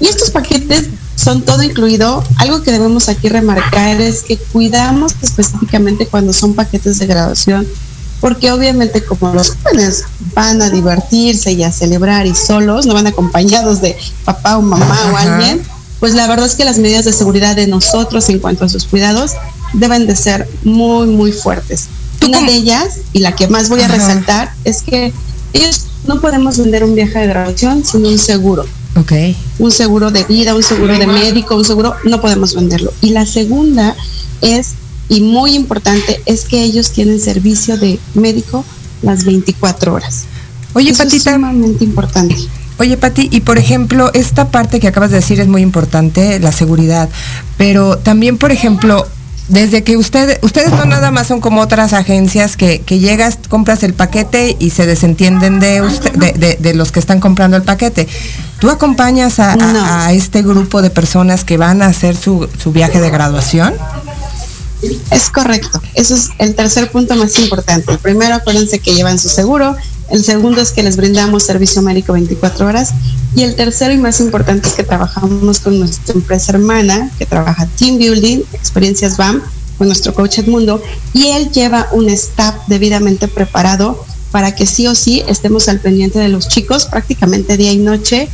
[0.00, 2.24] Y estos paquetes son todo incluido.
[2.38, 7.66] Algo que debemos aquí remarcar es que cuidamos específicamente cuando son paquetes de graduación,
[8.20, 13.06] porque obviamente como los jóvenes van a divertirse y a celebrar y solos, no van
[13.06, 15.36] acompañados de papá o mamá o Ajá.
[15.36, 15.62] alguien,
[16.04, 18.84] pues la verdad es que las medidas de seguridad de nosotros en cuanto a sus
[18.84, 19.30] cuidados
[19.72, 21.86] deben de ser muy, muy fuertes.
[22.18, 23.94] ¿Tú Una de ellas, y la que más voy a Ajá.
[23.94, 25.14] resaltar, es que
[25.54, 28.66] ellos no podemos vender un viaje de graduación sin un seguro
[29.00, 29.12] Ok.
[29.58, 32.92] un seguro de vida, un seguro de médico, un seguro, no podemos venderlo.
[33.00, 33.96] Y la segunda
[34.42, 34.72] es,
[35.08, 38.62] y muy importante, es que ellos tienen servicio de médico
[39.00, 40.24] las 24 horas.
[40.74, 42.36] Oye, Eso es Patita, sumamente importante.
[42.78, 46.50] Oye, Pati, y por ejemplo, esta parte que acabas de decir es muy importante, la
[46.52, 47.08] seguridad,
[47.56, 49.06] pero también, por ejemplo,
[49.48, 53.82] desde que ustedes, ustedes no nada más son como otras agencias que, que llegas, compras
[53.84, 57.62] el paquete y se desentienden de, usted, de, de- de los que están comprando el
[57.62, 58.08] paquete.
[58.58, 59.84] ¿Tú acompañas a, a- No.
[59.84, 63.74] a este grupo de personas que van a hacer su, su viaje de graduación?
[65.10, 65.80] Es correcto.
[65.94, 67.96] Eso es el tercer punto más importante.
[67.98, 69.76] Primero, acuérdense que llevan su seguro,
[70.10, 72.92] El segundo es que les brindamos servicio médico 24 horas.
[73.34, 77.66] Y el tercero y más importante es que trabajamos con nuestra empresa hermana, que trabaja
[77.66, 79.42] Team Building, Experiencias BAM,
[79.78, 80.82] con nuestro coach Edmundo.
[81.12, 86.18] Y él lleva un staff debidamente preparado para que sí o sí estemos al pendiente
[86.18, 88.28] de los chicos prácticamente día y noche,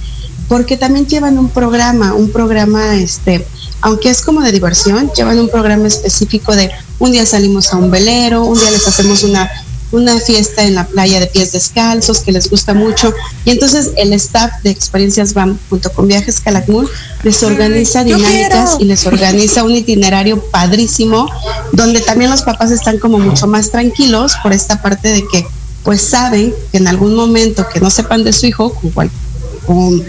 [0.48, 3.46] porque también llevan un programa, un programa, este,
[3.82, 7.90] aunque es como de diversión, llevan un programa específico de un día salimos a un
[7.90, 9.50] velero, un día les hacemos una
[9.92, 13.12] una fiesta en la playa de pies descalzos que les gusta mucho.
[13.44, 16.88] Y entonces el staff de Experiencias BAM junto con Viajes Calakmul
[17.22, 21.28] les organiza dinámicas y les organiza un itinerario padrísimo
[21.72, 25.46] donde también los papás están como mucho más tranquilos por esta parte de que
[25.82, 29.10] pues saben que en algún momento que no sepan de su hijo, con,
[29.66, 30.04] con,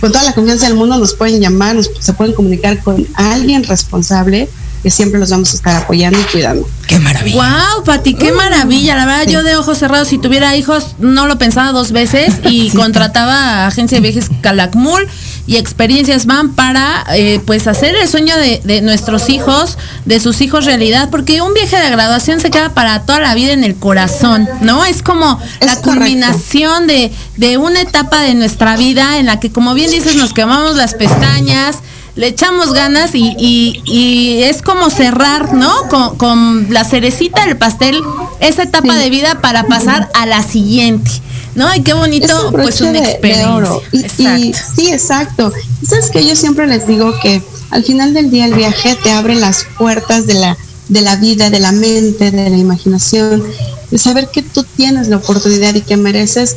[0.00, 3.64] con toda la confianza del mundo nos pueden llamar, nos, se pueden comunicar con alguien
[3.64, 4.48] responsable
[4.82, 6.68] que siempre los vamos a estar apoyando y cuidando.
[6.86, 7.36] Qué maravilla.
[7.74, 8.96] Wow, Pati, qué maravilla.
[8.96, 12.70] La verdad, yo de ojos cerrados, si tuviera hijos, no lo pensaba dos veces y
[12.76, 15.06] contrataba a Agencia de Viajes Calakmul
[15.46, 20.40] y Experiencias Van para eh, pues hacer el sueño de, de nuestros hijos, de sus
[20.40, 23.76] hijos realidad, porque un viaje de graduación se queda para toda la vida en el
[23.76, 24.84] corazón, ¿no?
[24.84, 29.74] Es como la culminación de, de una etapa de nuestra vida en la que, como
[29.74, 31.78] bien dices, nos quemamos las pestañas,
[32.16, 35.88] le echamos ganas y, y- y es como cerrar, ¿no?
[35.88, 38.00] Con, con la cerecita del pastel,
[38.40, 41.10] esa etapa de vida para pasar a la siguiente,
[41.54, 41.72] ¿no?
[41.74, 43.54] Y qué bonito, Es un pues una de- de experiencia.
[43.54, 43.82] oro.
[43.92, 45.52] Y, y- sí, exacto.
[45.88, 49.34] Sabes que yo siempre les digo que al final del día el viaje te abre
[49.36, 50.56] las puertas de la,
[50.88, 53.42] de la vida, de la mente, de la imaginación,
[53.90, 56.56] de saber que tú tienes la oportunidad y que mereces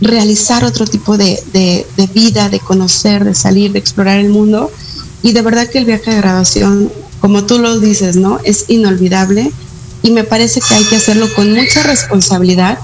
[0.00, 4.70] realizar otro tipo de, de- de vida, de conocer, de salir, de explorar el mundo.
[5.22, 6.90] Y de verdad que el viaje de graduación,
[7.20, 8.40] como tú lo dices, ¿no?
[8.44, 9.52] Es inolvidable
[10.02, 12.78] y me parece que hay que hacerlo con mucha responsabilidad,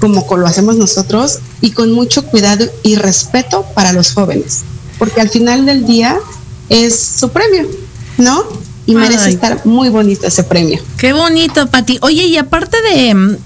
[0.00, 4.64] como co- lo hacemos nosotros, y con mucho cuidado y respeto para los jóvenes,
[4.98, 6.18] porque al final del día
[6.68, 7.66] es su premio,
[8.18, 8.44] ¿no?
[8.84, 10.78] Y merece estar muy bonito ese premio.
[10.98, 11.98] Qué bonito, Pati.
[12.02, 13.36] Oye, y aparte de mm,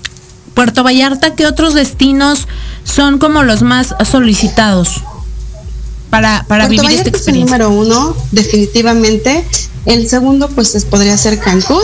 [0.55, 2.49] Puerto Vallarta, ¿qué otros destinos
[2.85, 5.03] son como los más solicitados
[6.11, 7.59] para, para vivir esta Vallarta es el experiencia?
[7.59, 9.45] número uno, definitivamente.
[9.87, 11.83] El segundo, pues, es- podría ser Cancún.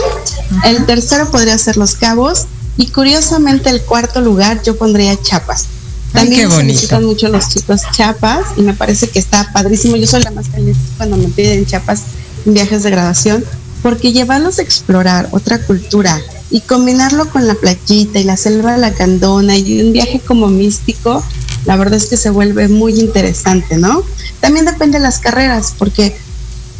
[0.65, 2.45] El tercero podría ser Los Cabos.
[2.77, 5.65] Y curiosamente, el cuarto lugar yo pondría Chiapas.
[6.13, 6.73] Ay, También qué bonito.
[6.73, 9.95] solicitan mucho los chicos Chiapas y me parece que está padrísimo.
[9.97, 12.01] Yo soy la más feliz cuando me piden Chiapas
[12.45, 13.43] en viajes de graduación,
[13.83, 16.19] porque llevarlos a explorar otra cultura
[16.51, 21.23] y combinarlo con la playita y la selva lacandona y un viaje como místico,
[21.65, 24.03] la verdad es que se vuelve muy interesante, ¿no?
[24.39, 26.15] También depende de las carreras, porque,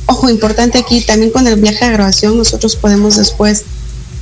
[0.07, 3.65] ojo, importante aquí, también con el viaje de graduación nosotros podemos después,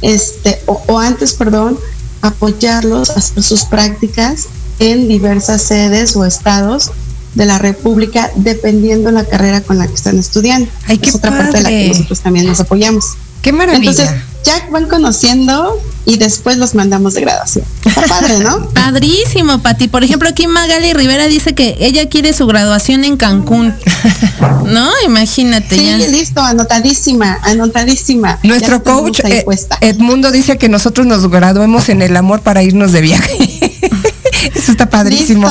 [0.02, 1.80] este, o, o antes, perdón,
[2.22, 4.48] apoyarlos a hacer sus prácticas
[4.80, 6.92] en diversas sedes o estados
[7.36, 10.70] de la República, dependiendo la carrera con la que están estudiando.
[10.88, 13.06] Ay, es otra parte de la que nosotros también nos apoyamos.
[13.48, 13.92] Qué maravilla.
[13.92, 14.10] Entonces,
[14.44, 17.64] ya van conociendo y después los mandamos de graduación.
[17.86, 18.70] Está padre, ¿no?
[18.74, 19.88] Padrísimo, Pati.
[19.88, 23.74] Por ejemplo, aquí Magali Rivera dice que ella quiere su graduación en Cancún.
[24.66, 24.92] ¿No?
[25.06, 25.98] Imagínate Sí, ya.
[26.10, 28.38] listo, anotadísima, anotadísima.
[28.44, 29.46] Nuestro coach eh.
[29.80, 33.38] Edmundo dice que nosotros nos graduemos en el amor para irnos de viaje.
[34.54, 35.48] Eso está padrísimo.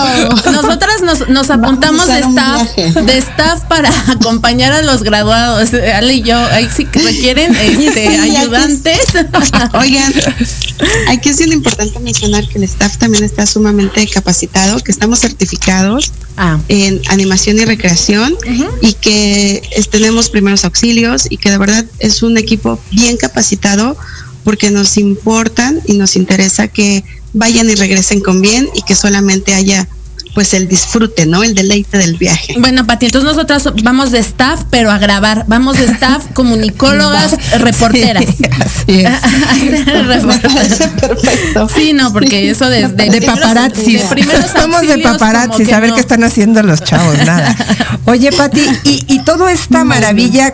[0.53, 5.71] Nosotras nos, nos apuntamos de staff, de staff para acompañar a los graduados.
[5.75, 7.77] Ale y yo, ahí sí que requieren este,
[8.09, 9.01] Sí, aquí- ayudantes.
[9.75, 10.13] Oigan,
[11.09, 16.13] aquí es bien importante mencionar que el staff también está sumamente capacitado, que estamos certificados
[16.39, 16.59] Ah.
[16.69, 18.37] en animación y recreación
[18.83, 23.97] y que tenemos primeros auxilios y que de verdad es un equipo bien capacitado
[24.45, 27.03] porque nos importan y nos interesa que
[27.37, 29.89] vayan y regresen con bien y que solamente haya
[30.37, 31.43] pues el disfrute, ¿no?
[31.43, 32.57] El deleite del viaje.
[32.59, 35.47] Bueno, Pati, entonces nosotras vamos de staff, pero a grabar.
[35.49, 38.27] Vamos de staff, comunicólogas, reporteras.
[38.61, 39.11] Así es.
[41.01, 41.69] Perfecto.
[41.75, 43.97] Sí, no, porque eso de, de, de paparazzi.
[43.97, 45.95] Estamos de paparazzi, ver no.
[45.95, 47.57] qué están haciendo los chavos, nada.
[48.05, 50.53] Oye, Pati, y, y toda esta maravilla,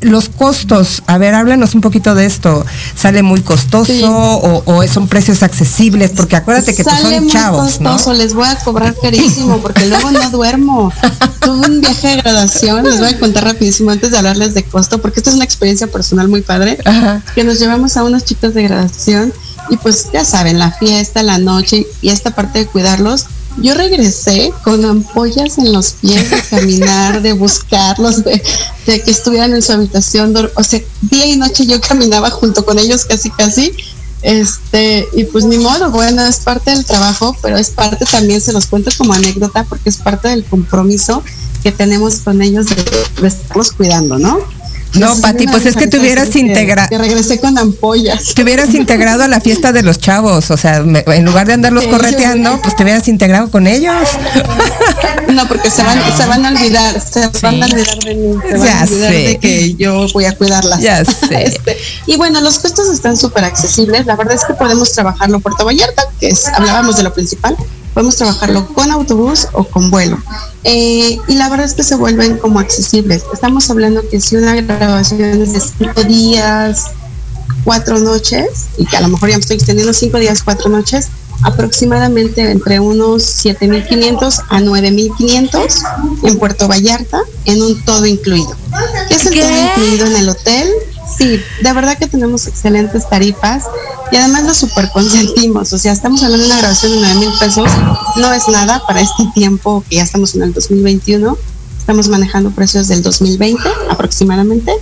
[0.00, 2.64] los costos, a ver, háblanos un poquito de esto.
[2.94, 4.02] ¿Sale muy costoso Sí.
[4.04, 6.12] o, o son precios accesibles?
[6.14, 7.92] Porque acuérdate que pues, Sale son muy chavos, ¿no?
[7.92, 10.92] costoso, les voy a cobrar carísimo porque luego no duermo.
[11.40, 15.00] Tuve un viaje de graduación, les voy a contar rapidísimo antes de hablarles de costo,
[15.00, 17.22] porque esto es una experiencia personal muy padre, Ajá.
[17.34, 19.32] que nos llevamos a unos chicos de graduación
[19.70, 23.26] y pues ya saben, la fiesta, la noche y esta parte de cuidarlos.
[23.62, 28.42] Yo regresé con ampollas en los pies de caminar, de buscarlos, de,
[28.86, 30.34] de que estuvieran en su habitación.
[30.54, 33.72] O sea, día y noche yo caminaba junto con ellos casi casi
[34.22, 38.52] Este, y pues ni modo, bueno, es parte del trabajo, pero es parte también, se
[38.52, 41.22] los cuento como anécdota, porque es parte del compromiso
[41.62, 42.84] que tenemos con ellos de,
[43.20, 44.38] de estarlos cuidando, ¿no?
[44.94, 46.88] No, Pati, pues es que te hubieras integrado.
[46.88, 48.34] Que regresé con ampollas.
[48.34, 51.52] Te hubieras integrado a la fiesta de los chavos, o sea, me- en lugar de
[51.54, 53.94] andarlos Sí, correteando, pues te hubieras integrado con ellos.
[55.28, 58.56] No, porque se van, se van a olvidar, se van a olvidar de mí, se
[58.56, 59.18] van Ya a olvidar sé.
[59.28, 60.80] de que yo voy a cuidarlas.
[60.80, 61.44] Ya sé.
[61.44, 61.76] Este,
[62.06, 64.06] y bueno, los costos están súper accesibles.
[64.06, 67.56] La verdad es que podemos trabajarlo Puerto Vallarta, que es, hablábamos de lo principal,
[67.98, 70.22] podemos trabajarlo con autobús o con vuelo.
[70.62, 73.24] Eh, y la verdad es que se vuelven como accesibles.
[73.34, 76.92] Estamos hablando que si una grabación es de cinco días,
[77.64, 81.08] cuatro noches, y que a lo mejor ya me estoy extendiendo cinco días, cuatro noches,
[81.42, 88.54] aproximadamente entre unos 7.500 a 9.500 en Puerto Vallarta, en un todo incluido.
[89.08, 89.40] ¿Qué es el ¿Qué?
[89.40, 90.68] todo incluido en el hotel?
[91.18, 93.64] Sí, de verdad que tenemos excelentes tarifas
[94.12, 95.72] y además lo super consentimos.
[95.72, 97.68] O sea, estamos hablando de una grabación de 9 mil pesos,
[98.16, 101.36] no es nada para este tiempo que ya estamos en el 2021.
[101.76, 104.72] Estamos manejando precios del 2020 aproximadamente.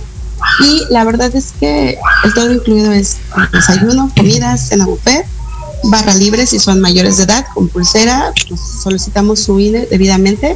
[0.59, 3.17] Y la verdad es que el todo incluido es
[3.51, 5.25] desayuno, comida, cena buffet,
[5.85, 8.31] barra libre si son mayores de edad, con pulsera,
[8.83, 10.55] solicitamos su INE debidamente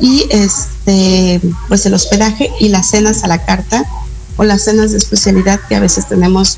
[0.00, 3.84] y este pues el hospedaje y las cenas a la carta
[4.40, 6.56] o las cenas de especialidad que a veces tenemos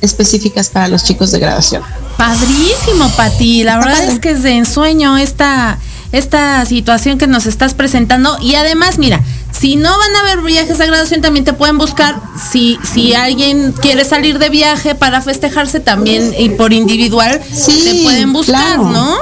[0.00, 1.82] específicas para los chicos de graduación.
[2.16, 3.64] Padrísimo, Pati.
[3.64, 5.80] La verdad es que es de ensueño esta,
[6.12, 8.38] esta situación que nos estás presentando.
[8.40, 9.20] Y además, mira,
[9.50, 12.20] si no van a haber viajes de graduación, también te pueden buscar.
[12.52, 18.32] Si, si alguien quiere salir de viaje para festejarse también y por individual, te pueden
[18.32, 18.90] buscar, claro.
[18.90, 19.16] ¿no?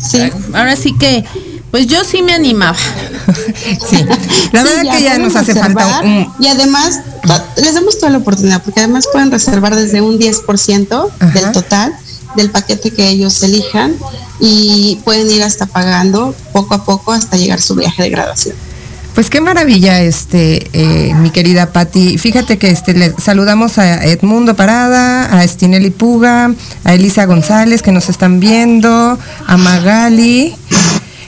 [0.00, 0.30] Sí.
[0.54, 1.26] Ahora sí que,
[1.72, 2.76] pues yo sí me animaba.
[3.88, 4.04] Sí.
[4.52, 7.00] La Sí, verdad que ya nos hace falta un, Y además,
[7.56, 11.94] les damos toda la oportunidad, porque además pueden reservar desde un 10% del total
[12.36, 13.94] del paquete que ellos elijan
[14.40, 18.56] y pueden ir hasta pagando poco a poco hasta llegar a su viaje de graduación.
[19.14, 22.16] Pues qué maravilla, este, eh, mi querida Patti.
[22.16, 26.54] Fíjate que este, le saludamos a Edmundo Parada, a Estinelli Puga,
[26.84, 30.54] a Elisa González que nos están viendo, a Magali,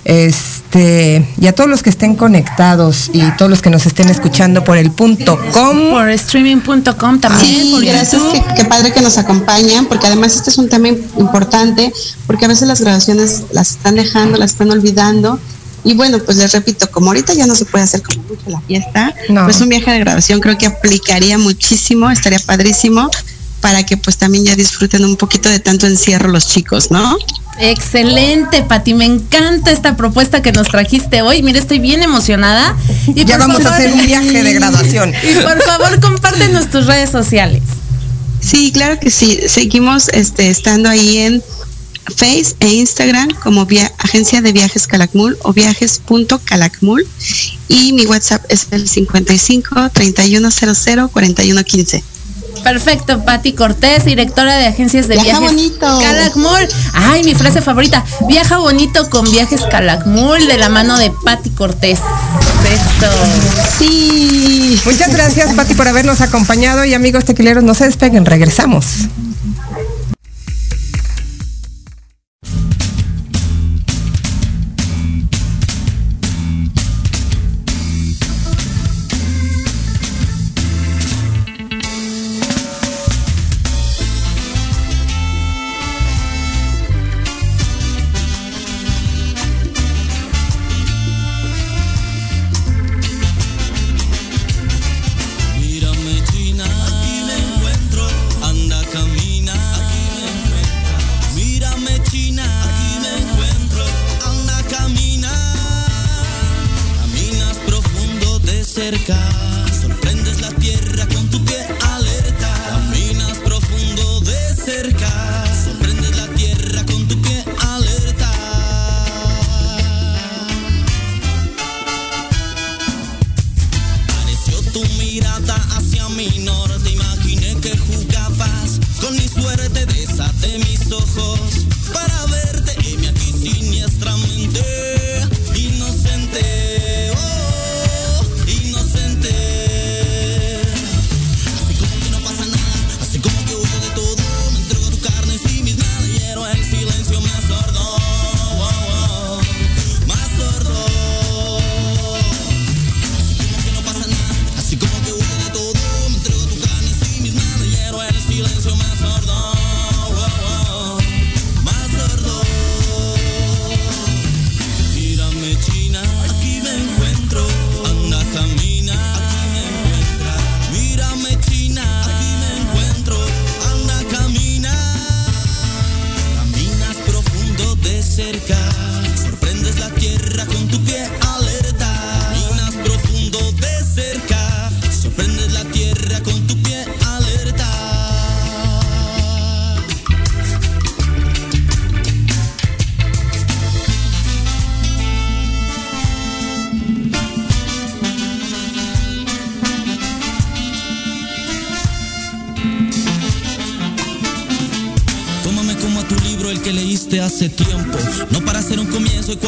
[0.04, 4.62] este, y a todos los que estén conectados y todos los que nos estén escuchando
[4.64, 5.90] por el punto com.
[5.90, 7.62] Por streaming.com también.
[7.64, 10.88] Sí, por gracias, qué, qué padre que nos acompañan, porque además este es un tema
[10.88, 11.92] im- importante,
[12.26, 15.38] porque a veces las graduaciones las están dejando, las están olvidando.
[15.86, 18.60] Y bueno, pues les repito, como ahorita ya no se puede hacer como mucho la
[18.62, 19.44] fiesta, No.
[19.44, 23.10] pues un viaje de graduación creo que aplicaría muchísimo, estaría padrísimo
[23.60, 27.16] para que pues también ya disfruten un poquito de tanto encierro los chicos, ¿no?
[27.58, 28.94] Excelente, Pati.
[28.94, 31.42] Me encanta esta propuesta que nos trajiste hoy.
[31.42, 32.76] Mira, estoy bien emocionada.
[33.14, 35.12] Y Ya vamos a hacer un viaje de graduación.
[35.22, 37.62] Y por favor, compártenos tus redes sociales.
[38.40, 39.40] Sí, claro que sí.
[39.48, 41.42] Seguimos este, estando ahí en
[42.16, 47.06] Face e Instagram como via- Agencia de Viajes Calakmul o viajes.calakmul
[47.68, 52.04] y mi WhatsApp es el 55 3100 4115.
[52.64, 55.98] Perfecto, Pati Cortés, directora de agencias de Viaja viajes bonito.
[56.00, 56.68] Calakmul.
[56.94, 58.04] Ay, mi frase favorita.
[58.26, 61.98] Viaja bonito con viajes Calakmul de la mano de Pati Cortés.
[62.64, 63.12] Eso.
[63.78, 64.80] Sí.
[64.84, 68.86] Muchas gracias, Pati, por habernos acompañado y amigos tequileros, no se despeguen, regresamos.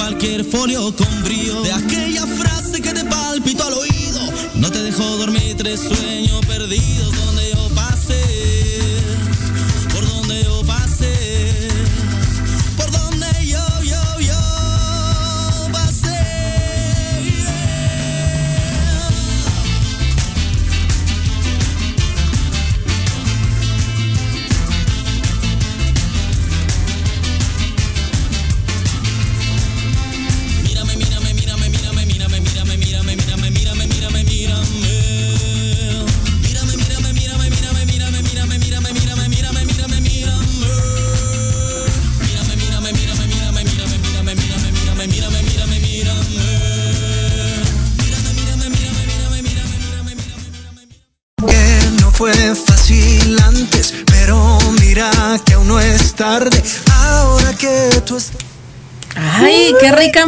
[0.08, 1.35] Cualquier folio con brío.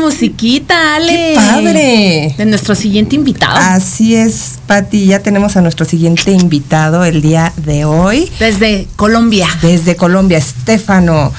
[0.09, 1.13] Musiquita, Ale.
[1.13, 2.35] ¡Qué padre!
[2.39, 3.57] De nuestro siguiente invitado.
[3.57, 8.31] Así es, Pati, ya tenemos a nuestro siguiente invitado el día de hoy.
[8.39, 9.49] Desde Colombia.
[9.61, 11.31] Desde Colombia, Estefano.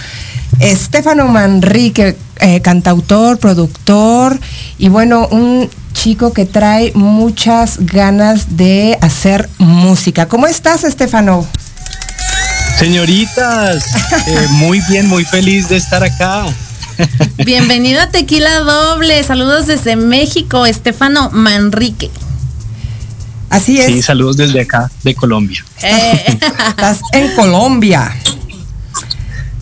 [0.59, 4.39] Estefano Manrique, eh, cantautor, productor
[4.78, 10.28] y bueno, un chico que trae muchas ganas de hacer música.
[10.28, 11.47] ¿Cómo estás, Estefano?
[12.78, 13.84] Señoritas,
[14.28, 16.45] eh, muy bien, muy feliz de estar acá.
[17.45, 19.24] Bienvenido a Tequila Doble.
[19.24, 22.10] Saludos desde México, Estefano Manrique.
[23.50, 23.88] Así es.
[23.88, 25.66] Sí, saludos desde acá, de Colombia.
[25.82, 28.16] Estás en Colombia.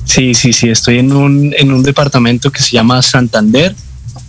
[0.03, 3.75] Sí, sí, sí, estoy en un, en un departamento que se llama Santander.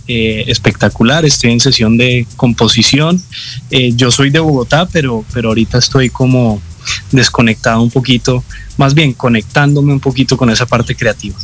[0.07, 3.21] eh, espectacular, estoy en sesión de composición.
[3.69, 6.59] Eh, yo soy de Bogotá, pero, pero ahorita estoy como
[7.11, 8.43] desconectado un poquito,
[8.77, 11.37] más bien conectándome un poquito con esa parte creativa.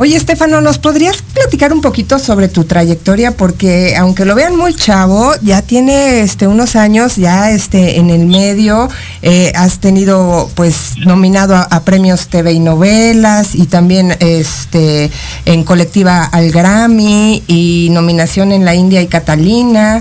[0.00, 3.36] Oye, Estefano, ¿nos podrías platicar un poquito sobre tu trayectoria?
[3.36, 8.26] Porque aunque lo vean muy chavo, ya tiene este, unos años ya este, en el
[8.26, 8.88] medio,
[9.22, 15.10] eh, has tenido pues nominado a, a premios TV y novelas y también este,
[15.44, 20.00] en colectiva al Grammy y nominación en la India y Catalina.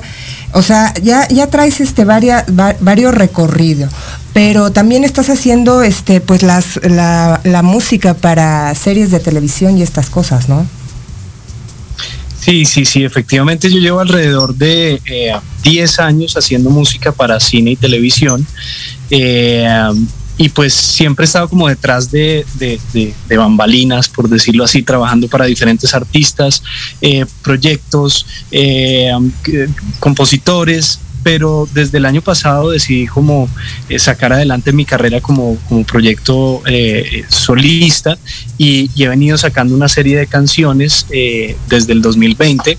[0.58, 3.92] O sea, ya, ya traes este varia- va- varios recorridos,
[4.34, 9.84] pero también estás haciendo este, pues las, la, la música para series de televisión y
[9.84, 10.66] estas cosas, ¿no?
[12.40, 15.34] Sí, sí, sí, efectivamente yo llevo alrededor de eh,
[15.64, 18.48] 10 años haciendo música para cine y televisión.
[19.12, 19.68] eh,
[20.38, 25.28] y pues siempre he estado como detrás de, de- de- bambalinas, por decirlo así, trabajando
[25.28, 26.62] para diferentes artistas,
[27.02, 29.12] eh, proyectos, eh,
[30.00, 33.50] compositores, pero desde el año pasado decidí como
[33.90, 36.62] eh, sacar adelante mi carrera como, como proyecto
[37.28, 38.18] solista
[38.58, 41.06] y, he venido sacando una serie de canciones
[41.68, 42.78] desde el 2020.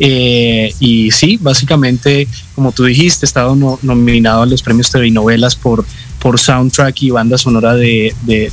[0.00, 5.10] Eh, y sí, básicamente, como tú dijiste, he estado no- nominado a los premios TV
[5.10, 5.84] novelas por,
[6.20, 8.50] por soundtrack y banda sonora de, de-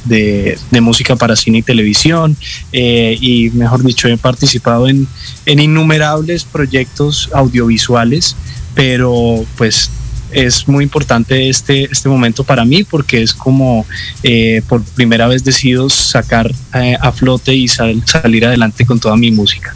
[0.81, 2.35] música para cine y televisión.
[2.71, 5.07] eh, y mejor dicho, he participado en,
[5.45, 8.35] en innumerables proyectos audiovisuales,
[8.75, 9.89] pero pues
[10.31, 13.85] es muy importante este, este momento para mí porque es como
[14.21, 19.15] eh, por primera vez decido sacar eh, a flote y sal- salir adelante con toda
[19.15, 19.73] mi música.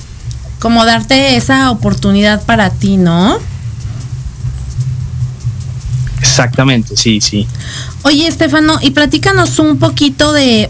[0.60, 3.38] Como darte esa oportunidad para ti, ¿no?
[6.40, 7.46] Exactamente, sí, sí.
[8.04, 10.70] Oye, Estefano, y platícanos un poquito de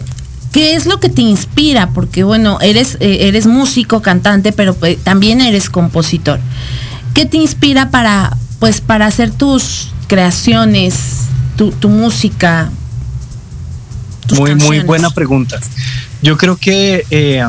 [0.50, 4.98] qué es lo que te inspira, porque bueno, eres, eh, eres músico, cantante, pero pues,
[5.04, 6.40] también eres compositor.
[7.14, 10.94] ¿Qué te inspira para, pues, para hacer tus creaciones,
[11.56, 12.72] tu, tu música?
[14.26, 15.60] tus Muy, muy buena pregunta.
[16.20, 17.44] Yo creo que eh,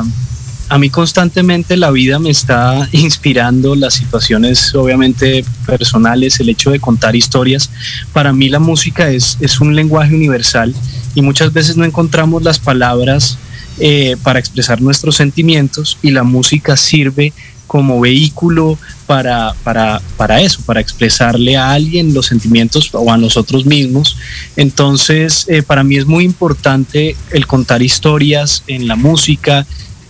[0.72, 6.80] a mí constantemente la vida me está inspirando las situaciones obviamente personales, el hecho de
[6.80, 7.68] contar historias.
[8.14, 10.74] Para mí la música es, es un lenguaje universal
[11.14, 13.36] y muchas veces no encontramos las palabras
[13.80, 17.34] eh, para expresar nuestros sentimientos y la música sirve
[17.66, 23.66] como vehículo para, para, para eso, para expresarle a alguien los sentimientos o a nosotros
[23.66, 24.16] mismos.
[24.56, 29.66] Entonces, eh, para mí es muy importante el contar historias en la música,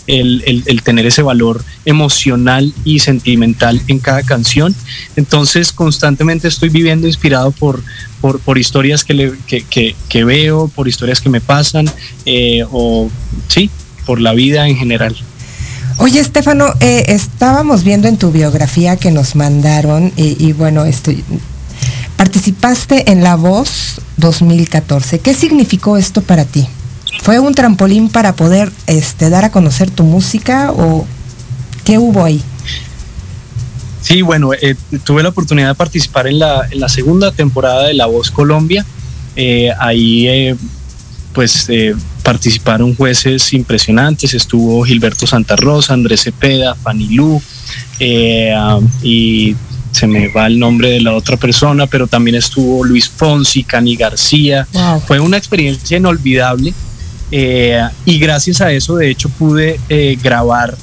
[0.07, 4.75] el, el- el tener ese valor emocional y sentimental en cada canción.
[5.17, 7.83] Entonces, constantemente estoy viviendo inspirado por,
[8.21, 11.91] por, por historias que, le- que, que- que veo, por historias que me pasan,
[12.27, 13.11] eh, o
[13.49, 13.71] sí,
[14.07, 15.17] por la vida en general.
[15.99, 21.23] Oye, Estefano, eh, estábamos viendo en tu biografía que nos mandaron y, y bueno, estoy,
[22.17, 25.21] participaste en La Voz 2014.
[25.21, 26.67] ¿Qué significó esto para ti?
[27.21, 31.07] ¿Fue un trampolín para poder este, dar a conocer tu música o
[31.85, 32.43] qué hubo ahí?
[34.01, 37.95] Sí, bueno, eh, tuve la oportunidad de participar en la, en la segunda temporada de
[37.95, 38.85] La Voz Colombia.
[39.37, 40.57] Eh, ahí eh,
[41.33, 47.41] pues eh, participaron jueces impresionantes, estuvo Gilberto Santa Rosa, Andrés Cepeda, Fanny Lu,
[47.99, 49.57] eh, ah, y
[49.93, 53.97] se me va el nombre de la otra persona, pero también estuvo Luis Fonsi, Cani
[53.97, 54.67] García.
[55.07, 56.73] Fue una experiencia inolvidable
[57.33, 60.77] eh, y gracias a eso, de hecho, pude eh, grabar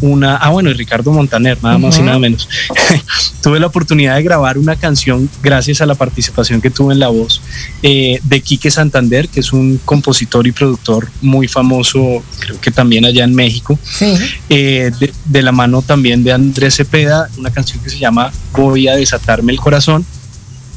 [0.00, 2.48] una, ah bueno, y Ricardo Montaner, nada más y nada menos.
[3.42, 7.08] tuve la oportunidad de grabar una canción gracias a la participación que tuve en la
[7.08, 7.40] voz
[7.82, 13.04] eh, de Quique Santander, que es un compositor y productor muy famoso, creo que también
[13.04, 13.78] allá en México.
[13.84, 14.14] Sí.
[14.48, 18.88] Eh, de, de la mano también de Andrés Cepeda, una canción que se llama Voy
[18.88, 20.04] a desatarme el corazón.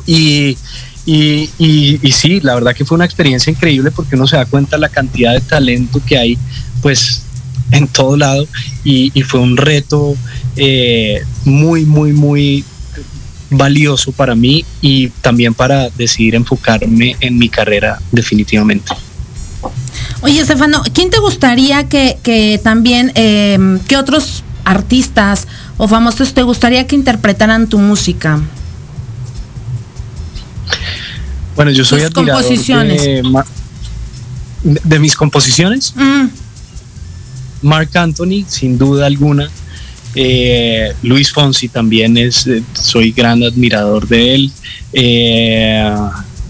[0.06, 0.58] Y,
[1.12, 4.90] y, sí, la verdad que fue una experiencia increíble porque uno se da cuenta la
[4.90, 6.38] cantidad de talento que hay,
[6.82, 7.24] pues
[7.72, 8.48] en todo lado
[8.84, 10.16] y, fue un reto
[10.56, 12.64] eh, muy, muy, muy
[13.50, 18.92] valioso para mí y también para decidir enfocarme en mi carrera definitivamente.
[20.22, 23.58] Oye, Estefano, ¿quién te gustaría que, también, eh,
[23.88, 25.48] qué otros artistas
[25.78, 28.40] o famosos te gustaría que interpretaran tu música?
[31.60, 33.04] Bueno, yo soy admirador composiciones.
[34.64, 35.94] de, mis composiciones.
[35.94, 36.28] Mm,
[37.64, 39.52] Mark Anthony, sin duda alguna.
[40.16, 44.52] Eh, Luis Fonsi también es, eh, soy gran admirador de él.
[44.94, 45.94] Eh,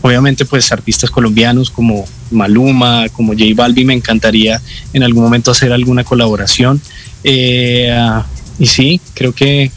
[0.03, 4.61] obviamente, pues artistas colombianos como Maluma, como J Balvin, me encantaría
[4.93, 6.79] en algún momento hacer alguna colaboración.
[7.23, 9.71] Y sí, creo que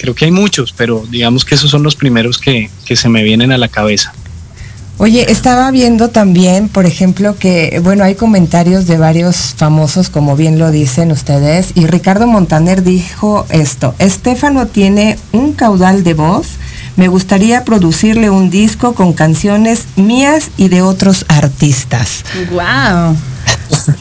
[0.00, 3.22] creo que hay muchos, pero digamos que esos son los primeros que, que se me
[3.22, 4.12] vienen a la cabeza.
[4.96, 10.58] Oye, estaba viendo también, por ejemplo, que, bueno, hay comentarios de varios famosos, como bien
[10.58, 16.48] lo dicen ustedes, y Ricardo Montaner dijo esto, Estefano tiene un caudal de voz,
[16.96, 22.22] me gustaría producirle un disco con canciones mías y de otros artistas,
[22.52, 23.16] wow.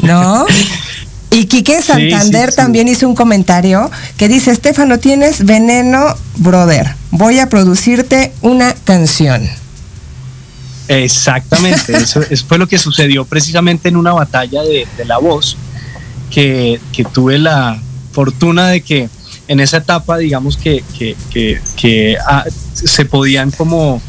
[0.02, 0.45] ¿no?
[1.32, 2.56] Y Quique Santander sí, sí.
[2.56, 9.48] también hizo un comentario que dice, Estefano, tienes veneno, brother, voy a producirte una canción.
[10.88, 15.56] Exactamente, eso, eso fue lo que sucedió precisamente en una batalla de, de la voz,
[16.32, 17.80] que, que tuve la
[18.12, 19.10] fortuna de que
[19.48, 24.02] en esa etapa, digamos que, que, que- que, ah, se podían como,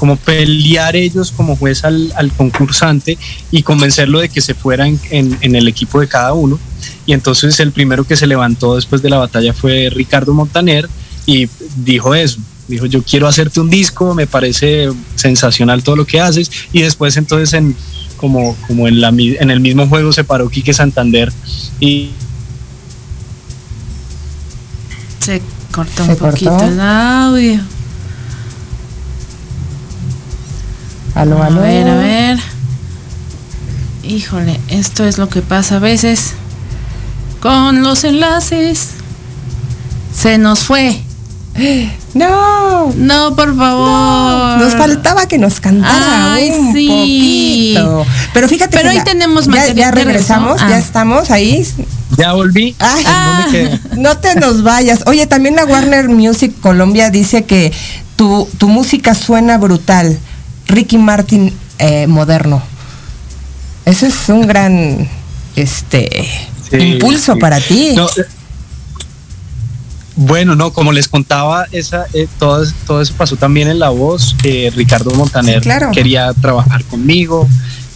[0.00, 3.18] como pelear ellos como juez al, al concursante
[3.50, 6.58] y convencerlo de que se fuera en, en- en el equipo de cada uno.
[7.04, 10.88] Y entonces el primero que se levantó después de la batalla fue Ricardo Montaner
[11.26, 11.48] y
[11.84, 12.38] dijo eso.
[12.66, 16.50] Dijo, yo quiero hacerte un disco, me parece sensacional todo lo que haces.
[16.72, 17.76] Y después entonces en,
[18.16, 21.30] como, como en, la, en el mismo juego se paró Quique Santander
[21.78, 22.08] y
[25.20, 25.42] Se
[25.72, 26.64] cortó ¿Se un poquito cortó?
[26.68, 27.60] el audio.
[31.14, 31.60] Aló, aló.
[31.60, 32.38] A ver, a ver.
[34.02, 36.32] Híjole, esto es lo que pasa a veces
[37.40, 38.90] con los enlaces.
[40.14, 41.00] Se nos fue.
[42.12, 42.92] No.
[42.96, 44.58] No, por favor.
[44.58, 46.88] Nos faltaba que nos cantara Ay, un sí.
[47.76, 48.06] poquito.
[48.34, 50.78] Pero fíjate Pero que ahí tenemos ya, material ya que regresamos, ya Ah.
[50.78, 51.64] estamos ahí.
[52.18, 52.74] ya volví.
[52.80, 54.00] Ay, ¿Dónde quedé?
[54.02, 55.04] no te nos vayas.
[55.06, 57.72] Oye, también la Warner Music Colombia dice que
[58.16, 60.18] tu, tu música suena brutal.
[60.70, 62.62] Ricky Martin eh, moderno.
[63.84, 65.08] Eso es un gran
[65.56, 66.28] este
[66.70, 67.40] Sí, impulso sí.
[67.40, 67.92] para ti.
[67.96, 68.24] No, eh,
[70.16, 74.36] bueno, no, como les contaba, esa, eh, todo, todo eso pasó también en La Voz.
[74.44, 75.90] Eh, Ricardo Montaner Sí, claro.
[75.92, 77.48] quería trabajar conmigo,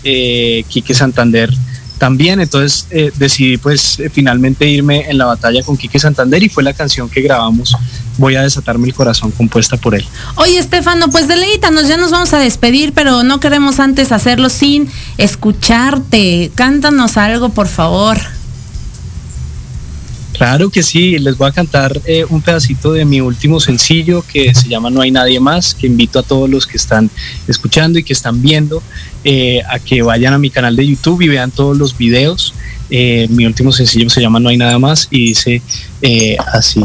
[0.04, 1.50] eh, Quique Santander
[1.98, 6.48] también, entonces eh, decidí pues eh, finalmente irme en la batalla con Quique Santander y
[6.48, 7.76] fue la canción que grabamos,
[8.18, 10.06] Voy a desatarme el corazón, compuesta por él.
[10.36, 14.88] Oye, Estefano, pues deleítanos, ya nos vamos a despedir, pero no queremos antes hacerlo sin
[15.18, 16.50] escucharte.
[16.54, 18.18] Cántanos algo, por favor.
[20.32, 24.52] Claro que sí, les voy a cantar eh, un pedacito de mi último sencillo que
[24.52, 27.08] se llama No hay nadie más, que invito a todos los que están
[27.46, 28.82] escuchando y que están viendo
[29.22, 32.52] eh, a que vayan a mi canal de YouTube y vean todos los videos.
[32.90, 35.62] Eh, mi último sencillo se llama No hay nada más y dice
[36.02, 36.84] eh, así.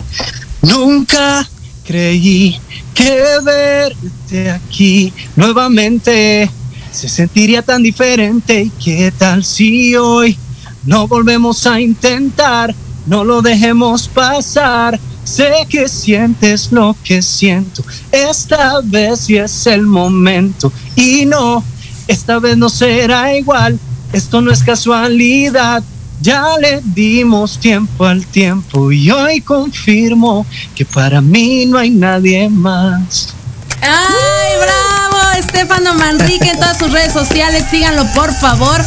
[0.61, 1.47] Nunca
[1.85, 2.59] creí
[2.93, 6.49] que verte aquí nuevamente
[6.91, 10.37] se sentiría tan diferente y qué tal si hoy
[10.85, 14.99] no volvemos a intentar, no lo dejemos pasar.
[15.23, 21.63] Sé que sientes lo que siento, esta vez sí es el momento y no,
[22.07, 23.79] esta vez no será igual.
[24.11, 25.83] esto no es casualidad.
[26.21, 30.45] Ya le dimos tiempo al tiempo y hoy confirmo
[30.75, 33.33] que para mí no hay nadie más.
[33.81, 35.39] ¡Ay, bravo!
[35.39, 37.63] Estefano Manrique en todas sus redes sociales.
[37.71, 38.81] Síganlo, por favor.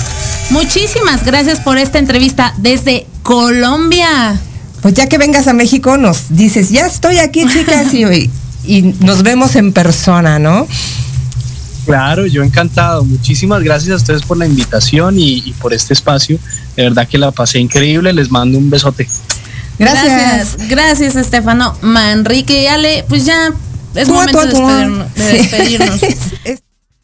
[0.51, 4.39] Muchísimas gracias por esta entrevista desde Colombia.
[4.83, 8.31] Pues ya que vengas a México, nos dices, ya estoy aquí, chicas, y,
[8.65, 10.67] y nos vemos en persona, ¿no?
[11.85, 13.05] Claro, yo encantado.
[13.05, 16.39] Muchísimas gracias a ustedes por la invitación y, y por este espacio.
[16.77, 18.13] De verdad que la pasé increíble.
[18.13, 19.07] Les mando un besote.
[19.79, 20.05] Gracias.
[20.05, 22.63] Gracias, gracias, Estefano Manrique.
[22.63, 23.53] Y Ale, pues ya
[23.95, 24.69] es Tú, momento tú,
[25.17, 26.01] de despedirnos.
[26.01, 26.59] de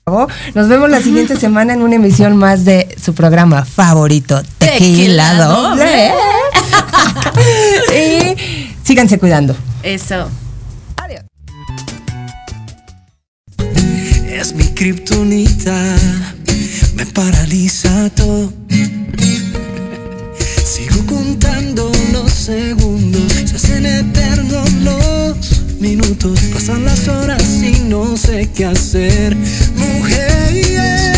[0.54, 5.34] Nos vemos la siguiente semana en una emisión más de su programa favorito, Tequila, Tequila
[5.34, 6.12] Doble.
[7.94, 9.54] y síganse cuidando.
[9.82, 10.30] Eso.
[14.78, 15.96] Kriptonita,
[16.94, 18.52] me paraliza todo.
[20.64, 26.38] Sigo contando los segundos, se hacen eternos los minutos.
[26.54, 29.36] Pasan las horas y no sé qué hacer,
[29.74, 31.17] mujer.